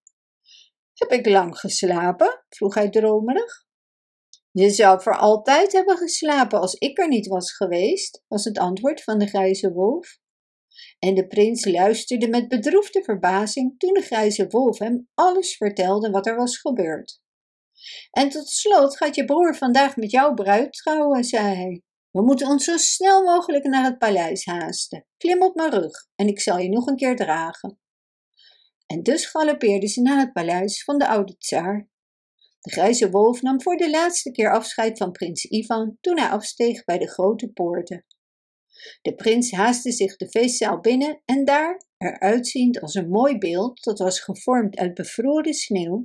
Heb 1.01 1.13
ik 1.13 1.27
lang 1.27 1.59
geslapen? 1.59 2.45
vroeg 2.49 2.75
hij 2.75 2.91
dromerig. 2.91 3.65
Je 4.51 4.71
zou 4.71 5.03
voor 5.03 5.17
altijd 5.17 5.73
hebben 5.73 5.97
geslapen 5.97 6.61
als 6.61 6.75
ik 6.75 6.99
er 6.99 7.09
niet 7.09 7.27
was 7.27 7.57
geweest, 7.57 8.23
was 8.29 8.45
het 8.45 8.59
antwoord 8.59 9.03
van 9.03 9.19
de 9.19 9.27
grijze 9.27 9.73
wolf. 9.73 10.19
En 10.99 11.15
de 11.15 11.27
prins 11.27 11.65
luisterde 11.65 12.29
met 12.29 12.49
bedroefde 12.49 13.03
verbazing 13.03 13.79
toen 13.79 13.93
de 13.93 14.01
grijze 14.01 14.47
wolf 14.47 14.79
hem 14.79 15.09
alles 15.15 15.57
vertelde 15.57 16.11
wat 16.11 16.27
er 16.27 16.37
was 16.37 16.59
gebeurd. 16.59 17.21
En 18.11 18.29
tot 18.29 18.49
slot 18.49 18.97
gaat 18.97 19.15
je 19.15 19.25
broer 19.25 19.57
vandaag 19.57 19.97
met 19.97 20.11
jouw 20.11 20.35
bruid 20.35 20.73
trouwen, 20.73 21.25
zei 21.25 21.55
hij. 21.55 21.83
We 22.11 22.23
moeten 22.23 22.49
ons 22.49 22.65
zo 22.65 22.77
snel 22.77 23.23
mogelijk 23.23 23.65
naar 23.65 23.85
het 23.85 23.99
paleis 23.99 24.45
haasten. 24.45 25.07
Klim 25.17 25.43
op 25.43 25.55
mijn 25.55 25.71
rug 25.71 26.07
en 26.15 26.27
ik 26.27 26.41
zal 26.41 26.59
je 26.59 26.69
nog 26.69 26.87
een 26.87 26.97
keer 26.97 27.17
dragen. 27.17 27.79
En 28.91 29.03
dus 29.03 29.27
galoppeerden 29.27 29.89
ze 29.89 30.01
naar 30.01 30.19
het 30.19 30.33
paleis 30.33 30.85
van 30.85 30.99
de 30.99 31.09
oude 31.09 31.37
tsaar. 31.37 31.89
De 32.61 32.71
grijze 32.71 33.11
wolf 33.11 33.43
nam 33.43 33.63
voor 33.63 33.77
de 33.77 33.91
laatste 33.91 34.31
keer 34.31 34.53
afscheid 34.53 34.99
van 34.99 35.13
prins 35.13 35.45
Ivan 35.45 35.97
toen 36.01 36.19
hij 36.19 36.29
afsteeg 36.29 36.85
bij 36.85 36.99
de 36.99 37.09
grote 37.09 37.49
poorten. 37.53 38.05
De 39.03 39.15
prins 39.15 39.53
haastte 39.53 39.93
zich 39.93 40.17
de 40.17 40.29
feestzaal 40.29 40.81
binnen 40.81 41.23
en 41.25 41.45
daar, 41.45 41.85
eruitziend 41.99 42.81
als 42.81 42.95
een 42.95 43.09
mooi 43.09 43.39
beeld 43.39 43.83
dat 43.85 43.99
was 43.99 44.21
gevormd 44.21 44.77
uit 44.77 44.95
bevroren 44.95 45.55
sneeuw, 45.55 46.05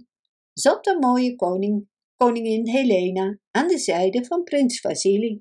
zat 0.54 0.84
de 0.84 0.98
mooie 1.00 1.36
koning, 1.36 1.88
koningin 2.16 2.68
Helena 2.68 3.40
aan 3.52 3.68
de 3.68 3.78
zijde 3.78 4.26
van 4.26 4.44
prins 4.44 4.80
Vasili. 4.80 5.40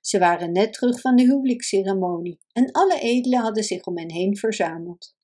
Ze 0.00 0.18
waren 0.18 0.52
net 0.52 0.72
terug 0.72 1.00
van 1.00 1.16
de 1.16 1.22
huwelijksceremonie 1.22 2.40
en 2.52 2.70
alle 2.72 3.00
edelen 3.00 3.40
hadden 3.40 3.64
zich 3.64 3.84
om 3.84 3.98
hen 3.98 4.12
heen 4.12 4.36
verzameld. 4.36 5.18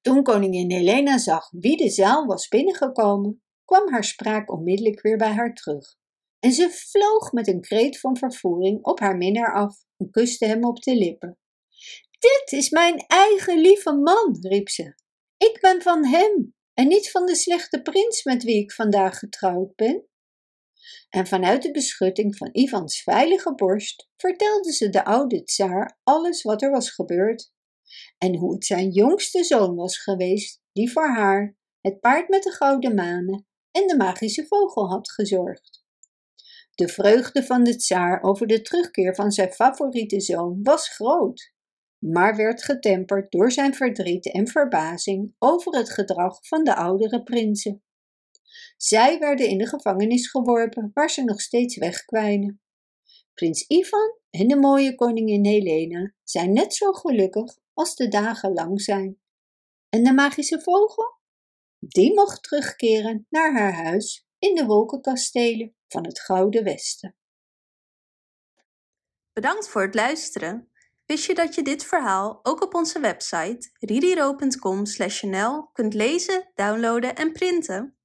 Toen 0.00 0.22
koningin 0.22 0.70
Helena 0.70 1.18
zag 1.18 1.50
wie 1.50 1.76
de 1.76 1.88
zaal 1.88 2.26
was 2.26 2.48
binnengekomen, 2.48 3.42
kwam 3.64 3.90
haar 3.90 4.04
spraak 4.04 4.52
onmiddellijk 4.52 5.00
weer 5.00 5.16
bij 5.16 5.32
haar 5.32 5.54
terug. 5.54 5.96
En 6.38 6.52
ze 6.52 6.70
vloog 6.70 7.32
met 7.32 7.48
een 7.48 7.60
kreet 7.60 8.00
van 8.00 8.16
vervoering 8.16 8.84
op 8.84 9.00
haar 9.00 9.16
minnaar 9.16 9.54
af 9.54 9.76
en 9.96 10.10
kuste 10.10 10.46
hem 10.46 10.64
op 10.64 10.82
de 10.82 10.94
lippen. 10.94 11.38
Dit 12.18 12.52
is 12.58 12.70
mijn 12.70 13.04
eigen 13.06 13.58
lieve 13.58 13.92
man, 13.92 14.38
riep 14.40 14.68
ze. 14.68 14.94
Ik 15.36 15.58
ben 15.60 15.82
van 15.82 16.06
hem 16.06 16.54
en 16.74 16.88
niet 16.88 17.10
van 17.10 17.26
de 17.26 17.34
slechte 17.34 17.82
prins 17.82 18.24
met 18.24 18.42
wie 18.42 18.62
ik 18.62 18.72
vandaag 18.72 19.18
getrouwd 19.18 19.74
ben. 19.74 20.04
En 21.08 21.26
vanuit 21.26 21.62
de 21.62 21.70
beschutting 21.70 22.36
van 22.36 22.48
Ivans 22.52 23.02
veilige 23.02 23.54
borst 23.54 24.08
vertelde 24.16 24.72
ze 24.72 24.88
de 24.88 25.04
oude 25.04 25.44
tsaar 25.44 25.98
alles 26.02 26.42
wat 26.42 26.62
er 26.62 26.70
was 26.70 26.90
gebeurd 26.90 27.52
en 28.18 28.36
hoe 28.36 28.52
het 28.52 28.64
zijn 28.64 28.90
jongste 28.90 29.44
zoon 29.44 29.74
was 29.74 29.98
geweest 29.98 30.60
die 30.72 30.92
voor 30.92 31.08
haar, 31.08 31.56
het 31.80 32.00
paard 32.00 32.28
met 32.28 32.42
de 32.42 32.50
gouden 32.50 32.94
manen 32.94 33.46
en 33.70 33.86
de 33.86 33.96
magische 33.96 34.46
vogel 34.46 34.88
had 34.88 35.10
gezorgd. 35.10 35.84
De 36.74 36.88
vreugde 36.88 37.42
van 37.42 37.64
de 37.64 37.76
tsaar 37.76 38.22
over 38.22 38.46
de 38.46 38.62
terugkeer 38.62 39.14
van 39.14 39.30
zijn 39.30 39.52
favoriete 39.52 40.20
zoon 40.20 40.60
was 40.62 40.88
groot, 40.88 41.52
maar 41.98 42.36
werd 42.36 42.62
getemperd 42.64 43.30
door 43.30 43.52
zijn 43.52 43.74
verdriet 43.74 44.32
en 44.32 44.48
verbazing 44.48 45.34
over 45.38 45.76
het 45.76 45.90
gedrag 45.90 46.46
van 46.46 46.64
de 46.64 46.74
oudere 46.74 47.22
prinsen. 47.22 47.82
Zij 48.76 49.18
werden 49.18 49.48
in 49.48 49.58
de 49.58 49.66
gevangenis 49.66 50.30
geworpen, 50.30 50.90
waar 50.94 51.10
ze 51.10 51.24
nog 51.24 51.40
steeds 51.40 51.76
wegkwijnen. 51.76 52.60
Prins 53.34 53.64
Ivan 53.68 54.18
en 54.30 54.48
de 54.48 54.56
mooie 54.56 54.94
koningin 54.94 55.44
Helena 55.44 56.14
zijn 56.24 56.52
net 56.52 56.74
zo 56.74 56.92
gelukkig 56.92 57.58
als 57.74 57.94
de 57.94 58.08
dagen 58.08 58.52
lang 58.52 58.80
zijn. 58.80 59.20
En 59.88 60.02
de 60.02 60.12
magische 60.12 60.60
vogel? 60.60 61.18
Die 61.78 62.14
mocht 62.14 62.42
terugkeren 62.42 63.26
naar 63.28 63.52
haar 63.52 63.74
huis 63.84 64.26
in 64.38 64.54
de 64.54 64.64
wolkenkastelen 64.64 65.76
van 65.88 66.06
het 66.06 66.20
Gouden 66.20 66.64
Westen. 66.64 67.16
Bedankt 69.32 69.68
voor 69.68 69.82
het 69.82 69.94
luisteren. 69.94 70.70
Wist 71.06 71.24
je 71.24 71.34
dat 71.34 71.54
je 71.54 71.62
dit 71.62 71.84
verhaal 71.84 72.40
ook 72.42 72.62
op 72.62 72.74
onze 72.74 73.00
website 73.00 73.70
ririro.com/nl 73.78 75.70
kunt 75.72 75.94
lezen, 75.94 76.50
downloaden 76.54 77.14
en 77.14 77.32
printen? 77.32 77.99